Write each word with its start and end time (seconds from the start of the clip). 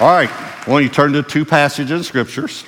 All 0.00 0.06
right, 0.06 0.30
well, 0.68 0.80
you 0.80 0.88
turn 0.88 1.12
to 1.14 1.24
two 1.24 1.44
passages 1.44 1.90
in 1.90 2.04
scriptures. 2.04 2.64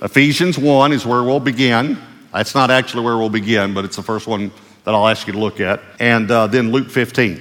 Ephesians 0.00 0.56
1 0.56 0.92
is 0.92 1.04
where 1.04 1.22
we'll 1.22 1.40
begin. 1.40 1.98
That's 2.32 2.54
not 2.54 2.70
actually 2.70 3.04
where 3.04 3.18
we'll 3.18 3.28
begin, 3.28 3.74
but 3.74 3.84
it's 3.84 3.96
the 3.96 4.02
first 4.02 4.26
one 4.26 4.50
that 4.84 4.94
I'll 4.94 5.06
ask 5.06 5.26
you 5.26 5.34
to 5.34 5.38
look 5.38 5.60
at. 5.60 5.82
And 6.00 6.30
uh, 6.30 6.46
then 6.46 6.72
Luke 6.72 6.88
15. 6.88 7.38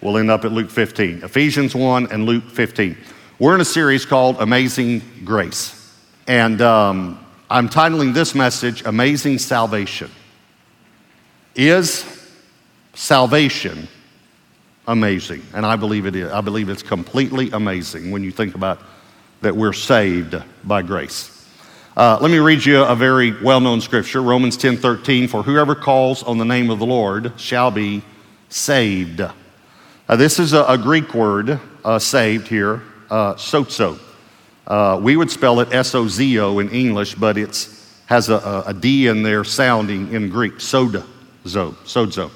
We'll 0.00 0.16
end 0.16 0.30
up 0.30 0.46
at 0.46 0.52
Luke 0.52 0.70
15. 0.70 1.22
Ephesians 1.22 1.74
1 1.74 2.10
and 2.10 2.24
Luke 2.24 2.44
15. 2.44 2.96
We're 3.38 3.54
in 3.54 3.60
a 3.60 3.64
series 3.66 4.06
called 4.06 4.40
Amazing 4.40 5.02
Grace. 5.22 5.94
And 6.26 6.62
um, 6.62 7.22
I'm 7.50 7.68
titling 7.68 8.14
this 8.14 8.34
message 8.34 8.86
Amazing 8.86 9.36
Salvation. 9.36 10.10
Is 11.54 12.06
salvation 12.94 13.86
amazing? 14.90 15.42
And 15.54 15.64
I 15.64 15.76
believe 15.76 16.04
it 16.04 16.16
is. 16.16 16.30
I 16.30 16.40
believe 16.40 16.68
it's 16.68 16.82
completely 16.82 17.50
amazing 17.50 18.10
when 18.10 18.24
you 18.24 18.32
think 18.32 18.54
about 18.54 18.80
that 19.40 19.56
we're 19.56 19.72
saved 19.72 20.34
by 20.64 20.82
grace. 20.82 21.36
Uh, 21.96 22.18
let 22.20 22.30
me 22.30 22.38
read 22.38 22.64
you 22.64 22.82
a 22.82 22.94
very 22.94 23.40
well-known 23.42 23.80
scripture, 23.80 24.20
Romans 24.20 24.56
10, 24.56 24.76
13. 24.76 25.28
For 25.28 25.42
whoever 25.42 25.74
calls 25.74 26.22
on 26.22 26.38
the 26.38 26.44
name 26.44 26.70
of 26.70 26.78
the 26.78 26.86
Lord 26.86 27.32
shall 27.38 27.70
be 27.70 28.02
saved. 28.48 29.20
Uh, 29.20 30.16
this 30.16 30.38
is 30.38 30.52
a, 30.52 30.64
a 30.64 30.76
Greek 30.76 31.14
word, 31.14 31.60
uh, 31.84 31.98
saved 31.98 32.48
here, 32.48 32.82
uh, 33.10 33.34
sozo. 33.34 33.98
Uh, 34.66 34.98
we 35.00 35.16
would 35.16 35.30
spell 35.30 35.60
it 35.60 35.72
S-O-Z-O 35.72 36.58
in 36.58 36.68
English, 36.70 37.14
but 37.14 37.38
it 37.38 37.68
has 38.06 38.28
a, 38.28 38.34
a, 38.34 38.64
a 38.68 38.74
D 38.74 39.06
in 39.06 39.22
there 39.22 39.44
sounding 39.44 40.12
in 40.12 40.30
Greek, 40.30 40.60
soda, 40.60 41.04
zo, 41.46 41.72
sozo. 41.84 42.30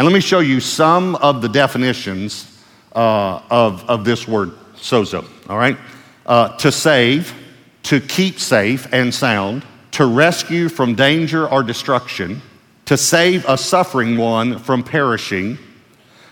And 0.00 0.06
let 0.06 0.14
me 0.14 0.20
show 0.20 0.38
you 0.38 0.60
some 0.60 1.14
of 1.16 1.42
the 1.42 1.48
definitions 1.50 2.58
uh, 2.96 3.42
of, 3.50 3.84
of 3.84 4.02
this 4.02 4.26
word, 4.26 4.52
sozo, 4.74 5.28
all 5.46 5.58
right? 5.58 5.76
Uh, 6.24 6.56
to 6.56 6.72
save, 6.72 7.34
to 7.82 8.00
keep 8.00 8.40
safe 8.40 8.90
and 8.94 9.14
sound, 9.14 9.62
to 9.90 10.06
rescue 10.06 10.70
from 10.70 10.94
danger 10.94 11.46
or 11.46 11.62
destruction, 11.62 12.40
to 12.86 12.96
save 12.96 13.44
a 13.46 13.58
suffering 13.58 14.16
one 14.16 14.58
from 14.58 14.82
perishing, 14.82 15.58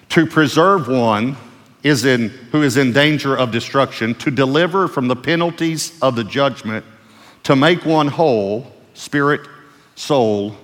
to 0.09 0.25
preserve 0.25 0.89
one 0.89 1.37
is 1.83 2.07
in, 2.07 2.31
who 2.53 2.63
is 2.63 2.79
in 2.79 2.95
danger 2.95 3.37
of 3.37 3.51
destruction, 3.51 4.15
to 4.15 4.31
deliver 4.31 4.89
from 4.89 5.09
the 5.09 5.17
penalties 5.17 5.93
of 6.01 6.17
the 6.17 6.25
judgment, 6.25 6.87
to 7.43 7.55
make 7.55 7.85
one 7.85 8.09
whole, 8.09 8.73
spirit, 8.95 9.47
soul, 9.95 10.57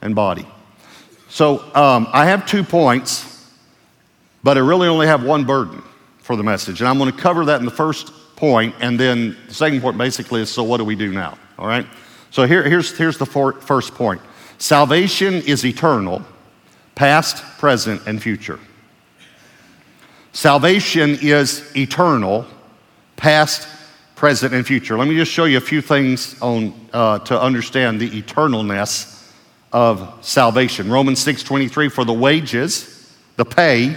and 0.00 0.14
body. 0.14 0.46
So 1.36 1.58
um, 1.74 2.08
I 2.14 2.24
have 2.24 2.46
two 2.46 2.64
points, 2.64 3.46
but 4.42 4.56
I 4.56 4.60
really 4.60 4.88
only 4.88 5.06
have 5.06 5.22
one 5.22 5.44
burden 5.44 5.82
for 6.16 6.34
the 6.34 6.42
message. 6.42 6.80
And 6.80 6.88
I'm 6.88 6.96
going 6.96 7.12
to 7.12 7.18
cover 7.18 7.44
that 7.44 7.60
in 7.60 7.66
the 7.66 7.70
first 7.70 8.10
point, 8.36 8.74
and 8.80 8.98
then 8.98 9.36
the 9.46 9.52
second 9.52 9.82
point 9.82 9.98
basically 9.98 10.40
is 10.40 10.48
so 10.48 10.62
what 10.62 10.78
do 10.78 10.86
we 10.86 10.96
do 10.96 11.12
now? 11.12 11.36
All 11.58 11.66
right? 11.66 11.86
So 12.30 12.46
here, 12.46 12.62
here's, 12.62 12.96
here's 12.96 13.18
the 13.18 13.26
first 13.26 13.94
point 13.94 14.22
salvation 14.56 15.34
is 15.34 15.62
eternal, 15.66 16.22
past, 16.94 17.44
present, 17.58 18.00
and 18.06 18.22
future. 18.22 18.58
Salvation 20.32 21.18
is 21.20 21.70
eternal, 21.76 22.46
past, 23.16 23.68
present, 24.14 24.54
and 24.54 24.66
future. 24.66 24.96
Let 24.96 25.06
me 25.06 25.16
just 25.16 25.32
show 25.32 25.44
you 25.44 25.58
a 25.58 25.60
few 25.60 25.82
things 25.82 26.40
on, 26.40 26.72
uh, 26.94 27.18
to 27.18 27.38
understand 27.38 28.00
the 28.00 28.08
eternalness 28.22 29.15
of 29.72 30.18
salvation. 30.20 30.90
Romans 30.90 31.18
6:23 31.24 31.88
for 31.88 32.04
the 32.04 32.12
wages, 32.12 33.14
the 33.36 33.44
pay 33.44 33.96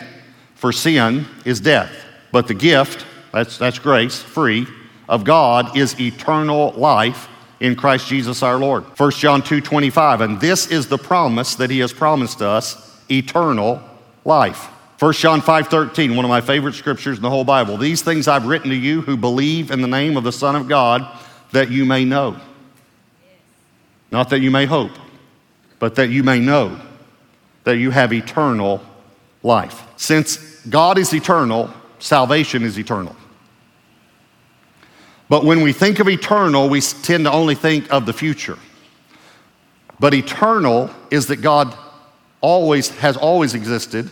for 0.55 0.71
sin 0.71 1.25
is 1.45 1.59
death, 1.59 1.91
but 2.31 2.47
the 2.47 2.53
gift 2.53 3.05
that's, 3.31 3.57
that's 3.57 3.79
grace, 3.79 4.19
free, 4.19 4.67
of 5.07 5.23
God 5.23 5.75
is 5.77 5.99
eternal 5.99 6.71
life 6.71 7.27
in 7.59 7.75
Christ 7.75 8.07
Jesus 8.07 8.43
our 8.43 8.57
Lord. 8.57 8.83
1 8.97 9.11
John 9.11 9.41
2 9.41 9.61
25, 9.61 10.21
and 10.21 10.39
this 10.39 10.67
is 10.67 10.87
the 10.87 10.97
promise 10.97 11.55
that 11.55 11.69
he 11.69 11.79
has 11.79 11.91
promised 11.91 12.41
us 12.41 12.97
eternal 13.09 13.81
life. 14.23 14.69
1 14.99 15.13
John 15.13 15.41
5 15.41 15.67
13, 15.67 16.15
one 16.15 16.25
of 16.25 16.29
my 16.29 16.41
favorite 16.41 16.75
scriptures 16.75 17.17
in 17.17 17.23
the 17.23 17.29
whole 17.29 17.43
Bible. 17.43 17.77
These 17.77 18.01
things 18.01 18.27
I've 18.27 18.45
written 18.45 18.69
to 18.69 18.75
you 18.75 19.01
who 19.01 19.17
believe 19.17 19.71
in 19.71 19.81
the 19.81 19.87
name 19.87 20.17
of 20.17 20.23
the 20.23 20.31
Son 20.31 20.55
of 20.55 20.67
God, 20.67 21.07
that 21.51 21.71
you 21.71 21.85
may 21.85 22.05
know. 22.05 22.37
Not 24.11 24.29
that 24.29 24.39
you 24.39 24.51
may 24.51 24.65
hope, 24.65 24.91
but 25.79 25.95
that 25.95 26.09
you 26.09 26.23
may 26.23 26.39
know 26.39 26.79
that 27.63 27.77
you 27.77 27.91
have 27.91 28.13
eternal 28.13 28.81
life. 29.43 29.83
Since 29.97 30.37
God 30.65 30.97
is 30.97 31.13
eternal, 31.13 31.73
salvation 31.99 32.63
is 32.63 32.77
eternal. 32.77 33.15
But 35.29 35.45
when 35.45 35.61
we 35.61 35.73
think 35.73 35.99
of 35.99 36.09
eternal, 36.09 36.69
we 36.69 36.81
tend 36.81 37.25
to 37.25 37.31
only 37.31 37.55
think 37.55 37.91
of 37.93 38.05
the 38.05 38.13
future. 38.13 38.57
But 39.99 40.13
eternal 40.13 40.89
is 41.11 41.27
that 41.27 41.37
God 41.37 41.75
always 42.41 42.89
has 42.97 43.17
always 43.17 43.53
existed, 43.53 44.09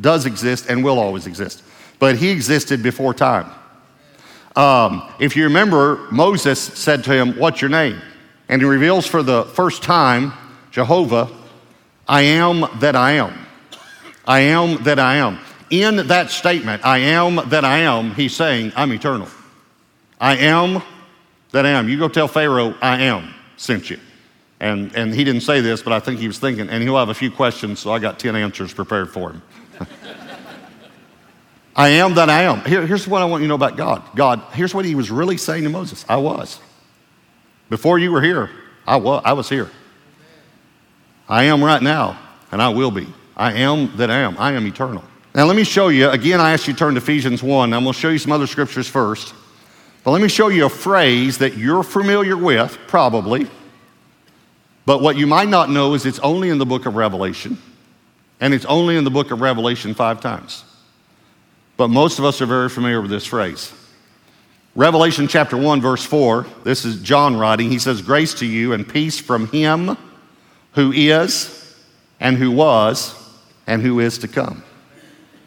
does 0.00 0.26
exist, 0.26 0.66
and 0.68 0.84
will 0.84 0.98
always 0.98 1.26
exist. 1.26 1.62
But 1.98 2.16
he 2.16 2.30
existed 2.30 2.82
before 2.82 3.14
time. 3.14 3.50
Um, 4.56 5.08
if 5.20 5.36
you 5.36 5.44
remember, 5.44 6.08
Moses 6.10 6.60
said 6.60 7.04
to 7.04 7.12
him, 7.12 7.38
What's 7.38 7.60
your 7.60 7.70
name? 7.70 8.00
And 8.48 8.60
he 8.60 8.66
reveals 8.66 9.06
for 9.06 9.22
the 9.22 9.44
first 9.44 9.82
time, 9.82 10.32
Jehovah, 10.70 11.30
I 12.08 12.22
am 12.22 12.64
that 12.80 12.96
I 12.96 13.12
am. 13.12 13.46
I 14.26 14.40
am 14.40 14.82
that 14.84 14.98
I 14.98 15.16
am. 15.16 15.38
In 15.70 16.08
that 16.08 16.30
statement, 16.30 16.84
I 16.84 16.98
am 16.98 17.48
that 17.50 17.64
I 17.64 17.78
am, 17.78 18.14
he's 18.14 18.34
saying, 18.34 18.72
I'm 18.74 18.92
eternal. 18.92 19.28
I 20.20 20.36
am 20.36 20.82
that 21.52 21.64
I 21.64 21.70
am. 21.70 21.88
You 21.88 21.98
go 21.98 22.08
tell 22.08 22.28
Pharaoh, 22.28 22.74
I 22.82 23.02
am 23.02 23.32
sent 23.56 23.90
you. 23.90 23.98
And, 24.58 24.94
and 24.94 25.14
he 25.14 25.24
didn't 25.24 25.42
say 25.42 25.60
this, 25.60 25.82
but 25.82 25.92
I 25.92 26.00
think 26.00 26.20
he 26.20 26.26
was 26.26 26.38
thinking, 26.38 26.68
and 26.68 26.82
he'll 26.82 26.98
have 26.98 27.08
a 27.08 27.14
few 27.14 27.30
questions, 27.30 27.78
so 27.78 27.92
I 27.92 27.98
got 27.98 28.18
10 28.18 28.36
answers 28.36 28.74
prepared 28.74 29.10
for 29.10 29.30
him. 29.32 29.42
I 31.76 31.88
am 31.88 32.14
that 32.14 32.28
I 32.28 32.42
am. 32.42 32.60
Here, 32.64 32.86
here's 32.86 33.08
what 33.08 33.22
I 33.22 33.24
want 33.24 33.42
you 33.42 33.46
to 33.46 33.48
know 33.48 33.54
about 33.54 33.76
God. 33.76 34.02
God, 34.14 34.42
here's 34.52 34.74
what 34.74 34.84
he 34.84 34.94
was 34.94 35.10
really 35.10 35.38
saying 35.38 35.64
to 35.64 35.70
Moses 35.70 36.04
I 36.08 36.16
was. 36.16 36.60
Before 37.70 37.98
you 37.98 38.12
were 38.12 38.20
here, 38.20 38.50
I 38.86 38.96
was, 38.96 39.22
I 39.24 39.32
was 39.32 39.48
here. 39.48 39.70
I 41.30 41.44
am 41.44 41.62
right 41.62 41.80
now, 41.80 42.18
and 42.50 42.60
I 42.60 42.70
will 42.70 42.90
be. 42.90 43.06
I 43.36 43.52
am 43.52 43.96
that 43.96 44.10
I 44.10 44.16
am. 44.16 44.36
I 44.36 44.52
am 44.52 44.66
eternal. 44.66 45.04
Now, 45.32 45.44
let 45.44 45.54
me 45.54 45.62
show 45.62 45.86
you. 45.86 46.10
Again, 46.10 46.40
I 46.40 46.50
asked 46.50 46.66
you 46.66 46.72
to 46.72 46.78
turn 46.78 46.94
to 46.94 46.98
Ephesians 46.98 47.40
1. 47.40 47.72
I'm 47.72 47.84
going 47.84 47.94
to 47.94 47.98
show 47.98 48.08
you 48.08 48.18
some 48.18 48.32
other 48.32 48.48
scriptures 48.48 48.88
first. 48.88 49.32
But 50.02 50.10
let 50.10 50.20
me 50.20 50.28
show 50.28 50.48
you 50.48 50.66
a 50.66 50.68
phrase 50.68 51.38
that 51.38 51.56
you're 51.56 51.84
familiar 51.84 52.36
with, 52.36 52.76
probably. 52.88 53.46
But 54.84 55.02
what 55.02 55.16
you 55.16 55.28
might 55.28 55.48
not 55.48 55.70
know 55.70 55.94
is 55.94 56.04
it's 56.04 56.18
only 56.18 56.48
in 56.48 56.58
the 56.58 56.66
book 56.66 56.84
of 56.86 56.96
Revelation, 56.96 57.58
and 58.40 58.52
it's 58.52 58.64
only 58.64 58.96
in 58.96 59.04
the 59.04 59.10
book 59.10 59.30
of 59.30 59.40
Revelation 59.40 59.94
five 59.94 60.20
times. 60.20 60.64
But 61.76 61.88
most 61.88 62.18
of 62.18 62.24
us 62.24 62.42
are 62.42 62.46
very 62.46 62.68
familiar 62.68 63.00
with 63.00 63.10
this 63.10 63.24
phrase. 63.24 63.72
Revelation 64.74 65.28
chapter 65.28 65.56
1, 65.56 65.80
verse 65.80 66.04
4, 66.04 66.44
this 66.64 66.84
is 66.84 67.00
John 67.02 67.36
writing. 67.36 67.70
He 67.70 67.78
says, 67.78 68.02
Grace 68.02 68.34
to 68.34 68.46
you 68.46 68.72
and 68.72 68.88
peace 68.88 69.20
from 69.20 69.46
him 69.46 69.96
who 70.72 70.92
is, 70.92 71.76
and 72.20 72.36
who 72.36 72.50
was, 72.50 73.14
and 73.66 73.82
who 73.82 74.00
is 74.00 74.18
to 74.18 74.28
come. 74.28 74.62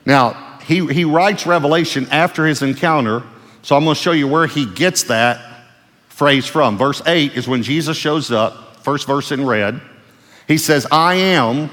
Now, 0.05 0.59
he, 0.65 0.85
he 0.87 1.05
writes 1.05 1.45
Revelation 1.45 2.07
after 2.11 2.45
his 2.45 2.61
encounter 2.61 3.23
so 3.63 3.77
I'm 3.77 3.85
going 3.85 3.95
to 3.95 4.01
show 4.01 4.11
you 4.11 4.27
where 4.27 4.45
he 4.45 4.65
gets 4.65 5.03
that 5.03 5.39
phrase 6.09 6.45
from. 6.45 6.77
Verse 6.77 7.01
8 7.05 7.33
is 7.33 7.47
when 7.47 7.63
Jesus 7.63 7.95
shows 7.95 8.29
up, 8.29 8.83
first 8.83 9.07
verse 9.07 9.31
in 9.31 9.45
red. 9.45 9.79
He 10.49 10.57
says, 10.57 10.85
I 10.91 11.15
am 11.15 11.69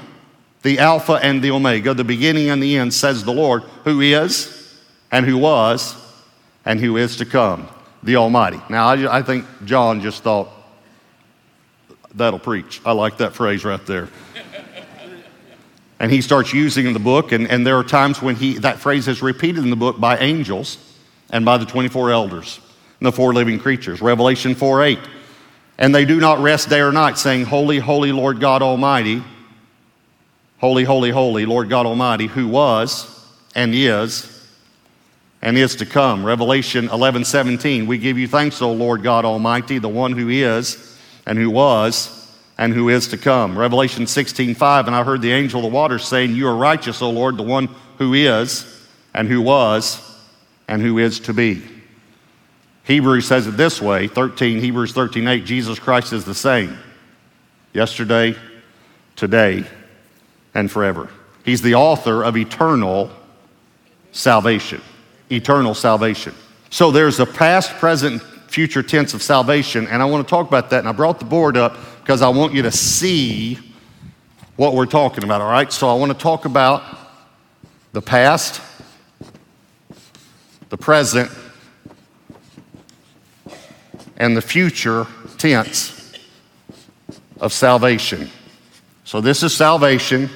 the 0.61 0.79
Alpha 0.79 1.19
and 1.21 1.41
the 1.41 1.51
Omega, 1.51 1.93
the 1.93 2.05
beginning 2.05 2.49
and 2.49 2.63
the 2.63 2.77
end, 2.77 2.93
says 2.93 3.25
the 3.25 3.33
Lord, 3.33 3.63
who 3.83 3.99
is 3.99 4.79
and 5.11 5.25
who 5.25 5.37
was 5.37 5.97
and 6.63 6.79
who 6.79 6.95
is 6.95 7.17
to 7.17 7.25
come, 7.25 7.67
the 8.03 8.15
Almighty. 8.15 8.61
Now, 8.69 8.87
I, 8.87 9.17
I 9.17 9.21
think 9.21 9.45
John 9.65 9.99
just 9.99 10.23
thought, 10.23 10.47
that'll 12.15 12.39
preach. 12.39 12.81
I 12.85 12.91
like 12.91 13.17
that 13.17 13.33
phrase 13.33 13.63
right 13.63 13.85
there. 13.85 14.09
and 15.99 16.11
he 16.11 16.21
starts 16.21 16.53
using 16.53 16.85
in 16.85 16.93
the 16.93 16.99
book, 16.99 17.31
and, 17.31 17.47
and 17.49 17.65
there 17.65 17.77
are 17.77 17.83
times 17.83 18.21
when 18.21 18.35
he, 18.35 18.57
that 18.59 18.79
phrase 18.79 19.07
is 19.07 19.21
repeated 19.21 19.63
in 19.63 19.69
the 19.69 19.75
book 19.75 19.99
by 19.99 20.17
angels 20.17 20.77
and 21.29 21.45
by 21.45 21.57
the 21.57 21.65
24 21.65 22.11
elders 22.11 22.59
and 22.99 23.05
the 23.05 23.11
four 23.11 23.33
living 23.33 23.59
creatures. 23.59 24.01
Revelation 24.01 24.55
4 24.55 24.83
8. 24.83 24.99
And 25.77 25.95
they 25.95 26.05
do 26.05 26.19
not 26.19 26.39
rest 26.39 26.69
day 26.69 26.81
or 26.81 26.91
night, 26.91 27.17
saying, 27.17 27.45
Holy, 27.45 27.79
holy 27.79 28.11
Lord 28.11 28.39
God 28.39 28.61
Almighty, 28.61 29.23
holy, 30.59 30.83
holy, 30.83 31.09
holy 31.09 31.45
Lord 31.45 31.69
God 31.69 31.85
Almighty, 31.85 32.27
who 32.27 32.47
was 32.47 33.25
and 33.55 33.73
is 33.73 34.41
and 35.41 35.57
is 35.57 35.75
to 35.77 35.85
come. 35.85 36.23
Revelation 36.23 36.89
11 36.89 37.25
17. 37.25 37.87
We 37.87 37.97
give 37.97 38.17
you 38.17 38.27
thanks, 38.27 38.61
O 38.61 38.71
Lord 38.71 39.01
God 39.01 39.25
Almighty, 39.25 39.79
the 39.79 39.89
one 39.89 40.11
who 40.13 40.29
is 40.29 40.90
and 41.31 41.39
who 41.39 41.49
was 41.49 42.29
and 42.57 42.73
who 42.73 42.89
is 42.89 43.07
to 43.07 43.17
come. 43.17 43.57
Revelation 43.57 44.05
16 44.05 44.53
5. 44.53 44.87
And 44.87 44.93
I 44.93 45.01
heard 45.05 45.21
the 45.21 45.31
angel 45.31 45.61
of 45.61 45.71
the 45.71 45.73
waters 45.73 46.05
saying, 46.05 46.35
You 46.35 46.49
are 46.49 46.55
righteous, 46.55 47.01
O 47.01 47.09
Lord, 47.09 47.37
the 47.37 47.43
one 47.43 47.69
who 47.99 48.13
is 48.13 48.85
and 49.13 49.29
who 49.29 49.41
was 49.41 50.01
and 50.67 50.81
who 50.81 50.97
is 50.97 51.21
to 51.21 51.33
be. 51.33 51.61
Hebrews 52.83 53.25
says 53.25 53.47
it 53.47 53.55
this 53.55 53.81
way 53.81 54.09
13, 54.09 54.59
Hebrews 54.59 54.91
13 54.91 55.25
8, 55.25 55.45
Jesus 55.45 55.79
Christ 55.79 56.11
is 56.11 56.25
the 56.25 56.35
same 56.35 56.77
yesterday, 57.71 58.35
today, 59.15 59.63
and 60.53 60.69
forever. 60.69 61.07
He's 61.45 61.61
the 61.61 61.75
author 61.75 62.25
of 62.25 62.35
eternal 62.35 63.09
salvation. 64.11 64.81
Eternal 65.31 65.75
salvation. 65.75 66.35
So 66.71 66.91
there's 66.91 67.21
a 67.21 67.25
past, 67.25 67.71
present, 67.75 68.21
future 68.51 68.83
tense 68.83 69.13
of 69.13 69.23
salvation, 69.23 69.87
and 69.87 70.01
I 70.01 70.05
want 70.05 70.27
to 70.27 70.29
talk 70.29 70.47
about 70.47 70.69
that. 70.71 70.79
And 70.79 70.87
I 70.87 70.91
brought 70.91 71.19
the 71.19 71.25
board 71.25 71.55
up 71.55 71.77
because 72.01 72.21
I 72.21 72.29
want 72.29 72.53
you 72.53 72.63
to 72.63 72.71
see 72.71 73.57
what 74.57 74.73
we're 74.73 74.85
talking 74.85 75.23
about, 75.23 75.41
all 75.41 75.49
right? 75.49 75.71
So 75.71 75.87
I 75.87 75.93
want 75.93 76.11
to 76.11 76.17
talk 76.17 76.45
about 76.45 76.83
the 77.93 78.01
past, 78.01 78.61
the 80.69 80.77
present, 80.77 81.31
and 84.17 84.35
the 84.35 84.41
future 84.41 85.07
tense 85.37 86.13
of 87.39 87.53
salvation. 87.53 88.29
So 89.05 89.21
this 89.21 89.43
is 89.43 89.55
salvation. 89.55 90.29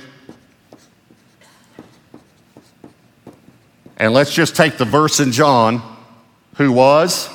And 3.98 4.14
let's 4.14 4.34
just 4.34 4.56
take 4.56 4.78
the 4.78 4.86
verse 4.86 5.20
in 5.20 5.32
John 5.32 5.82
who 6.56 6.72
was, 6.72 7.30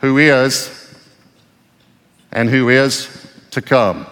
who 0.00 0.18
is, 0.18 0.94
and 2.32 2.48
who 2.48 2.68
is 2.68 3.08
to 3.50 3.62
come. 3.62 4.06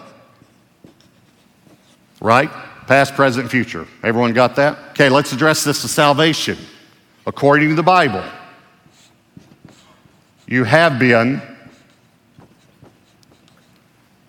Right? 2.21 2.51
Past, 2.87 3.15
present, 3.15 3.51
future. 3.51 3.87
Everyone 4.03 4.33
got 4.33 4.57
that? 4.57 4.79
Okay, 4.91 5.09
let's 5.09 5.33
address 5.33 5.65
this 5.65 5.83
to 5.83 5.89
salvation. 5.89 6.59
According 7.27 7.69
to 7.71 7.75
the 7.75 7.83
Bible, 7.83 8.25
you 10.47 10.65
have 10.65 10.99
been, 10.99 11.43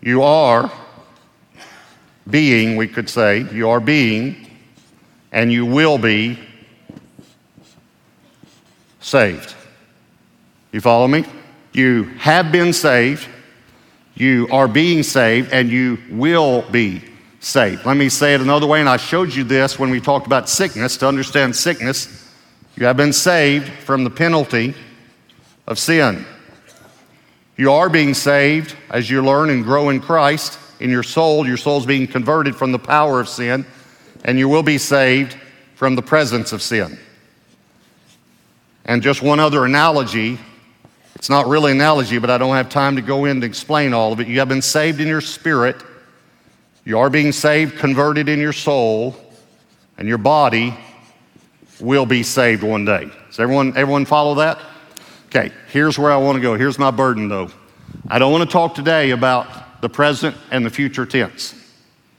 you 0.02 0.22
are 0.22 0.72
being, 2.30 2.76
we 2.76 2.88
could 2.88 3.10
say, 3.10 3.48
you 3.54 3.70
are 3.70 3.80
being, 3.80 4.48
and 5.32 5.52
you 5.52 5.66
will 5.66 5.98
be 5.98 6.38
saved. 9.00 9.56
You 10.72 10.82
follow 10.82 11.08
me? 11.08 11.26
You 11.74 12.04
have 12.18 12.52
been 12.52 12.74
saved, 12.74 13.28
you 14.16 14.48
are 14.52 14.68
being 14.68 15.04
saved, 15.04 15.52
and 15.52 15.70
you 15.70 16.00
will 16.10 16.64
be 16.72 17.04
saved. 17.40 17.86
Let 17.86 17.96
me 17.98 18.10
say 18.10 18.34
it 18.34 18.42
another 18.42 18.68
way, 18.68 18.80
and 18.80 18.90
I 18.90 18.98
showed 18.98 19.34
you 19.34 19.44
this 19.44 19.80
when 19.80 19.90
we 19.90 20.02
talked 20.02 20.26
about 20.26 20.50
sickness. 20.50 20.98
To 20.98 21.08
understand 21.08 21.56
sickness, 21.56 22.30
you 22.76 22.86
have 22.86 22.98
been 22.98 23.14
saved 23.14 23.70
from 23.70 24.04
the 24.04 24.10
penalty 24.10 24.74
of 25.68 25.78
sin. 25.78 26.26
You 27.56 27.72
are 27.72 27.90
being 27.90 28.14
saved 28.14 28.76
as 28.90 29.10
you 29.10 29.24
learn 29.24 29.50
and 29.50 29.64
grow 29.64 29.90
in 29.90 30.00
Christ 30.00 30.58
in 30.80 30.90
your 30.90 31.04
soul. 31.04 31.46
Your 31.46 31.58
soul's 31.58 31.86
being 31.86 32.08
converted 32.08 32.56
from 32.56 32.72
the 32.72 32.80
power 32.80 33.20
of 33.20 33.30
sin, 33.30 33.66
and 34.24 34.40
you 34.40 34.50
will 34.50 34.64
be 34.64 34.78
saved 34.78 35.38
from 35.76 35.96
the 35.96 36.02
presence 36.02 36.52
of 36.52 36.62
sin. 36.62 36.98
And 38.86 39.02
just 39.04 39.22
one 39.22 39.40
other 39.40 39.66
analogy. 39.66 40.40
It's 41.16 41.30
not 41.30 41.48
really 41.48 41.72
an 41.72 41.78
analogy, 41.78 42.18
but 42.18 42.30
I 42.30 42.38
don't 42.38 42.56
have 42.56 42.70
time 42.70 42.96
to 42.96 43.02
go 43.02 43.26
in 43.26 43.42
to 43.42 43.48
explain 43.48 43.94
all 43.94 44.14
of 44.14 44.20
it. 44.20 44.28
You 44.28 44.40
have 44.40 44.50
been 44.50 44.62
saved 44.62 45.02
in 45.02 45.08
your 45.08 45.22
spirit. 45.22 45.76
You 46.86 47.00
are 47.00 47.10
being 47.10 47.32
saved, 47.32 47.78
converted 47.78 48.30
in 48.30 48.40
your 48.40 48.54
soul, 48.54 49.16
and 49.98 50.08
your 50.08 50.18
body 50.18 50.74
will 51.80 52.06
be 52.06 52.24
saved 52.24 52.64
one 52.64 52.86
day. 52.86 53.10
Does 53.28 53.40
everyone, 53.40 53.76
everyone 53.78 54.06
follow 54.06 54.36
that? 54.36 54.60
Okay, 55.28 55.52
here's 55.72 56.00
where 56.00 56.12
I 56.12 56.18
want 56.18 56.38
to 56.38 56.42
go. 56.42 56.56
Here's 56.56 56.80
my 56.80 56.90
burden, 56.90 57.28
though. 57.30 57.52
I 58.08 58.18
don't 58.18 58.32
want 58.32 58.50
to 58.50 58.52
talk 58.52 58.74
today 58.74 59.12
about 59.12 59.82
the 59.82 59.90
present 59.90 60.36
and 60.52 60.66
the 60.66 60.70
future 60.70 61.06
tense. 61.06 61.54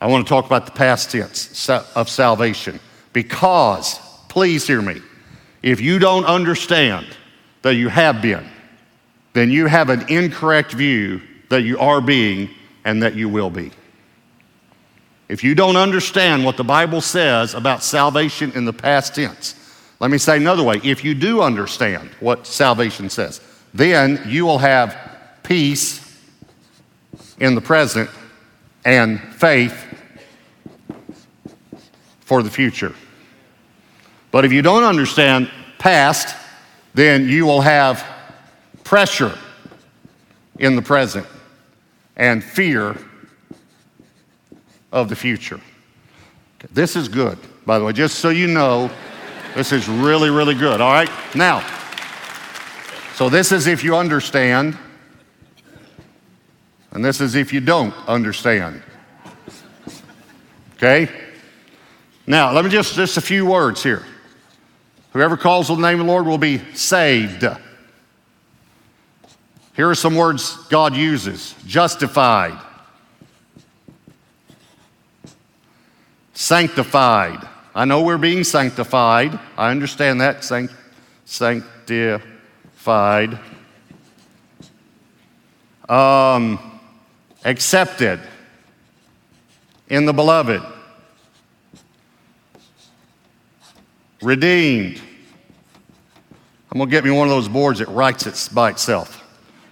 I 0.01 0.07
want 0.07 0.27
to 0.27 0.29
talk 0.29 0.47
about 0.47 0.67
the 0.67 0.73
past 0.73 1.11
tense 1.11 1.69
of 1.69 2.09
salvation. 2.09 2.81
Because, 3.13 3.99
please 4.29 4.67
hear 4.67 4.81
me, 4.81 5.03
if 5.63 5.81
you 5.81 5.99
don't 5.99 6.25
understand 6.25 7.07
that 7.63 7.75
you 7.75 7.89
have 7.89 8.23
been, 8.23 8.47
then 9.33 9.51
you 9.51 9.67
have 9.67 9.91
an 9.91 10.09
incorrect 10.09 10.73
view 10.73 11.21
that 11.49 11.63
you 11.63 11.79
are 11.79 12.01
being 12.01 12.51
and 12.85 13.03
that 13.03 13.15
you 13.15 13.29
will 13.29 13.51
be. 13.51 13.71
If 15.29 15.45
you 15.45 15.55
don't 15.55 15.77
understand 15.77 16.45
what 16.45 16.57
the 16.57 16.65
Bible 16.65 17.01
says 17.01 17.55
about 17.55 17.85
salvation 17.85 18.53
in 18.53 18.65
the 18.65 18.73
past 18.73 19.15
tense, 19.15 19.55
let 20.01 20.11
me 20.11 20.19
say 20.19 20.37
another 20.37 20.63
way. 20.63 20.81
If 20.83 21.05
you 21.05 21.15
do 21.15 21.43
understand 21.43 22.11
what 22.19 22.47
salvation 22.47 23.11
says, 23.11 23.41
then 23.73 24.21
you 24.27 24.45
will 24.45 24.59
have 24.59 24.97
peace 25.43 26.01
in 27.39 27.55
the 27.55 27.61
present 27.61 28.11
and 28.85 29.21
faith 29.35 29.87
for 32.21 32.43
the 32.43 32.51
future. 32.51 32.95
But 34.31 34.45
if 34.45 34.53
you 34.53 34.63
don't 34.63 34.85
understand 34.85 35.51
past, 35.79 36.37
then 36.95 37.29
you 37.29 37.47
will 37.47 37.61
have 37.61 38.05
pressure 38.91 39.39
in 40.59 40.75
the 40.75 40.83
present 40.83 41.25
and 42.17 42.43
fear 42.43 42.97
of 44.91 45.09
the 45.09 45.15
future. 45.15 45.61
This 46.73 46.97
is 46.97 47.07
good, 47.07 47.39
by 47.65 47.79
the 47.79 47.85
way, 47.85 47.93
just 47.93 48.17
so 48.17 48.31
you 48.31 48.49
know. 48.49 48.91
This 49.55 49.71
is 49.71 49.89
really, 49.89 50.29
really 50.29 50.57
good. 50.57 50.81
All 50.81 50.91
right? 50.91 51.09
Now, 51.37 51.65
so 53.15 53.29
this 53.29 53.53
is 53.53 53.69
if 53.69 53.85
you 53.85 53.95
understand, 53.95 54.77
and 56.91 57.05
this 57.05 57.21
is 57.21 57.37
if 57.37 57.53
you 57.53 57.61
don't 57.61 57.95
understand. 58.09 58.83
Okay? 60.75 61.09
Now, 62.27 62.51
let 62.51 62.65
me 62.65 62.73
just, 62.73 62.97
just 62.97 63.17
a 63.17 63.21
few 63.21 63.47
words 63.47 63.85
here. 63.85 64.05
Whoever 65.13 65.37
calls 65.37 65.71
on 65.71 65.81
the 65.81 65.89
name 65.89 66.01
of 66.01 66.07
the 66.07 66.13
Lord 66.13 66.27
will 66.27 66.39
be 66.39 66.59
saved. 66.75 67.45
Here 69.81 69.89
are 69.89 69.95
some 69.95 70.15
words 70.15 70.57
God 70.69 70.95
uses 70.95 71.55
justified, 71.65 72.59
sanctified, 76.35 77.49
I 77.75 77.87
know 77.87 78.03
we're 78.03 78.19
being 78.19 78.45
sanctified. 78.45 79.41
I 79.57 79.71
understand 79.71 80.21
that. 80.21 80.45
Sanct- 80.45 80.75
sanctified. 81.25 82.21
Um, 85.89 86.81
accepted 87.43 88.21
in 89.89 90.05
the 90.05 90.13
beloved. 90.13 90.63
Redeemed. 94.21 95.01
I'm 96.71 96.77
going 96.77 96.91
to 96.91 96.95
get 96.95 97.03
me 97.03 97.11
one 97.11 97.29
of 97.29 97.31
those 97.31 97.49
boards 97.49 97.79
that 97.79 97.89
writes 97.89 98.27
it 98.27 98.55
by 98.55 98.69
itself 98.69 99.20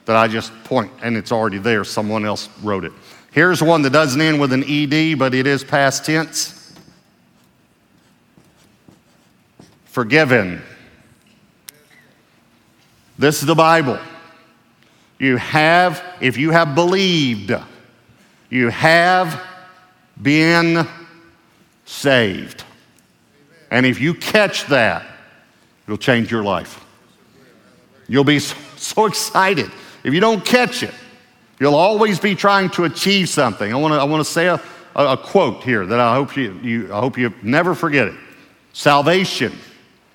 that 0.08 0.16
I 0.16 0.26
just 0.26 0.52
point 0.64 0.90
and 1.02 1.16
it's 1.16 1.30
already 1.30 1.58
there. 1.58 1.84
Someone 1.84 2.24
else 2.24 2.48
wrote 2.62 2.84
it. 2.84 2.92
Here's 3.30 3.62
one 3.62 3.82
that 3.82 3.90
doesn't 3.90 4.20
end 4.20 4.40
with 4.40 4.52
an 4.52 4.64
ED, 4.64 5.18
but 5.18 5.32
it 5.32 5.46
is 5.46 5.62
past 5.62 6.04
tense. 6.04 6.58
forgiven. 9.98 10.62
This 13.18 13.40
is 13.40 13.48
the 13.48 13.56
Bible. 13.56 13.98
You 15.18 15.36
have, 15.38 16.04
if 16.20 16.36
you 16.36 16.52
have 16.52 16.76
believed, 16.76 17.52
you 18.48 18.68
have 18.68 19.42
been 20.22 20.86
saved. 21.84 22.62
And 23.72 23.84
if 23.84 24.00
you 24.00 24.14
catch 24.14 24.66
that, 24.66 25.04
it'll 25.84 25.98
change 25.98 26.30
your 26.30 26.44
life. 26.44 26.84
You'll 28.06 28.22
be 28.22 28.38
so 28.38 29.06
excited. 29.06 29.68
If 30.04 30.14
you 30.14 30.20
don't 30.20 30.44
catch 30.44 30.82
it, 30.82 30.94
you'll 31.60 31.74
always 31.74 32.18
be 32.20 32.34
trying 32.34 32.70
to 32.70 32.84
achieve 32.84 33.28
something. 33.28 33.72
I 33.72 33.76
want 33.76 33.94
to 33.94 33.98
I 33.98 34.04
wanna 34.04 34.24
say 34.24 34.46
a, 34.46 34.60
a, 34.96 35.12
a, 35.12 35.16
quote 35.16 35.62
here 35.64 35.86
that 35.86 36.00
I 36.00 36.14
hope 36.14 36.36
you, 36.36 36.58
you, 36.62 36.92
I 36.92 37.00
hope 37.00 37.18
you 37.18 37.32
never 37.42 37.74
forget 37.74 38.08
it. 38.08 38.14
Salvation 38.72 39.52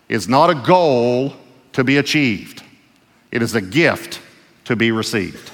is 0.09 0.27
not 0.27 0.49
a 0.49 0.55
goal 0.55 1.33
to 1.73 1.83
be 1.83 1.97
achieved, 1.97 2.63
it 3.31 3.41
is 3.41 3.55
a 3.55 3.61
gift 3.61 4.21
to 4.65 4.75
be 4.75 4.91
received. 4.91 5.51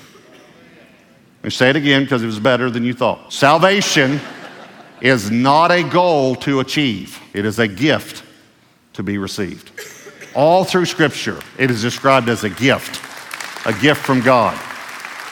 Let 1.38 1.46
me 1.46 1.50
say 1.52 1.70
it 1.70 1.76
again 1.78 2.04
because 2.04 2.22
it 2.22 2.26
was 2.26 2.40
better 2.40 2.70
than 2.70 2.84
you 2.84 2.94
thought. 2.94 3.32
Salvation 3.32 4.20
is 5.00 5.32
not 5.32 5.72
a 5.72 5.84
goal 5.84 6.36
to 6.36 6.60
achieve, 6.60 7.20
it 7.34 7.46
is 7.46 7.60
a 7.60 7.68
gift 7.68 8.24
to 8.94 9.04
be 9.04 9.18
received. 9.18 9.72
All 10.36 10.66
through 10.66 10.86
Scripture, 10.86 11.40
it 11.58 11.72
is 11.72 11.82
described 11.82 12.30
as 12.30 12.44
a 12.44 12.50
gift, 12.50 12.98
a 13.66 13.74
gift 13.74 14.02
from 14.06 14.22
God, 14.22 14.60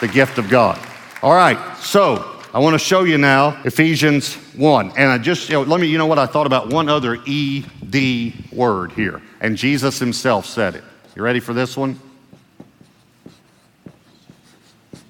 the 0.02 0.08
gift 0.08 0.38
of 0.38 0.50
God. 0.50 0.80
All 1.22 1.34
right, 1.34 1.78
so 1.78 2.42
I 2.54 2.60
want 2.60 2.74
to 2.74 2.80
show 2.80 3.04
you 3.04 3.18
now 3.18 3.62
Ephesians 3.64 4.36
1. 4.56 4.94
And 4.98 5.10
I 5.10 5.18
just, 5.18 5.50
you 5.50 5.56
know, 5.56 5.62
let 5.62 5.80
me, 5.80 5.88
you 5.88 5.98
know 5.98 6.06
what? 6.06 6.20
I 6.20 6.26
thought 6.26 6.48
about 6.48 6.70
one 6.70 6.90
other 6.90 7.18
ED 7.28 8.34
word 8.52 8.92
here, 8.92 9.22
and 9.42 9.58
Jesus 9.58 10.00
himself 10.00 10.46
said 10.46 10.76
it. 10.76 10.84
You 11.16 11.24
ready 11.24 11.40
for 11.40 11.54
this 11.54 11.76
one? 11.76 12.00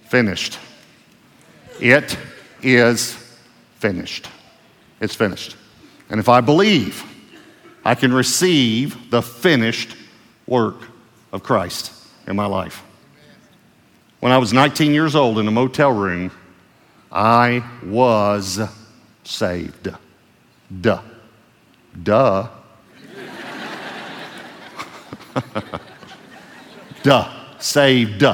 Finished. 0.05 0.57
It 1.81 2.17
is 2.61 3.13
finished. 3.79 4.29
It's 5.01 5.15
finished. 5.15 5.55
And 6.09 6.19
if 6.19 6.29
I 6.29 6.41
believe, 6.41 7.03
I 7.83 7.95
can 7.95 8.13
receive 8.13 9.11
the 9.11 9.21
finished 9.21 9.95
work 10.47 10.75
of 11.31 11.43
Christ 11.43 11.91
in 12.25 12.35
my 12.35 12.45
life. 12.45 12.83
When 14.19 14.31
I 14.31 14.39
was 14.39 14.51
19 14.51 14.93
years 14.93 15.15
old 15.15 15.37
in 15.37 15.47
a 15.47 15.51
motel 15.51 15.91
room, 15.91 16.31
I 17.11 17.63
was 17.85 18.59
saved. 19.23 19.89
Duh. 20.81 21.01
Duh. 22.01 22.47
Duh. 27.03 27.29
Saved. 27.59 28.25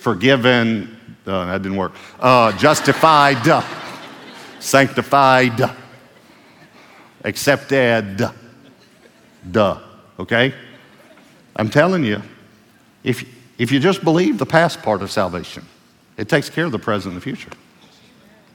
Forgiven. 0.00 0.96
Uh, 1.24 1.46
that 1.46 1.62
didn't 1.62 1.78
work. 1.78 1.92
Uh, 2.18 2.50
justified. 2.58 3.64
Sanctified. 4.58 5.70
Accepted. 7.22 8.28
Duh. 9.48 9.78
Okay? 10.18 10.52
I'm 11.54 11.70
telling 11.70 12.04
you, 12.04 12.20
if, 13.04 13.24
if 13.58 13.72
you 13.72 13.80
just 13.80 14.04
believe 14.04 14.38
the 14.38 14.46
past 14.46 14.82
part 14.82 15.02
of 15.02 15.10
salvation, 15.10 15.64
it 16.16 16.28
takes 16.28 16.50
care 16.50 16.64
of 16.64 16.72
the 16.72 16.78
present 16.78 17.14
and 17.14 17.20
the 17.20 17.24
future. 17.24 17.50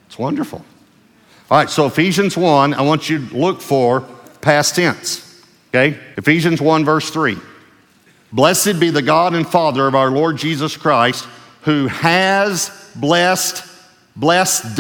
It's 0.08 0.18
wonderful. 0.18 0.64
All 1.50 1.58
right, 1.58 1.70
so 1.70 1.86
Ephesians 1.86 2.38
1, 2.38 2.74
I 2.74 2.82
want 2.82 3.10
you 3.10 3.28
to 3.28 3.38
look 3.38 3.62
for 3.62 4.02
past 4.42 4.76
tense. 4.76 5.44
Okay? 5.70 5.98
Ephesians 6.18 6.62
1, 6.62 6.86
verse 6.86 7.10
3. 7.10 7.38
Blessed 8.32 8.80
be 8.80 8.90
the 8.90 9.02
God 9.02 9.34
and 9.34 9.48
Father 9.48 9.88
of 9.88 9.96
our 9.96 10.10
Lord 10.12 10.38
Jesus 10.38 10.78
Christ, 10.78 11.28
who 11.64 11.88
has 11.88 12.90
blessed, 12.96 13.64
blessed 14.16 14.80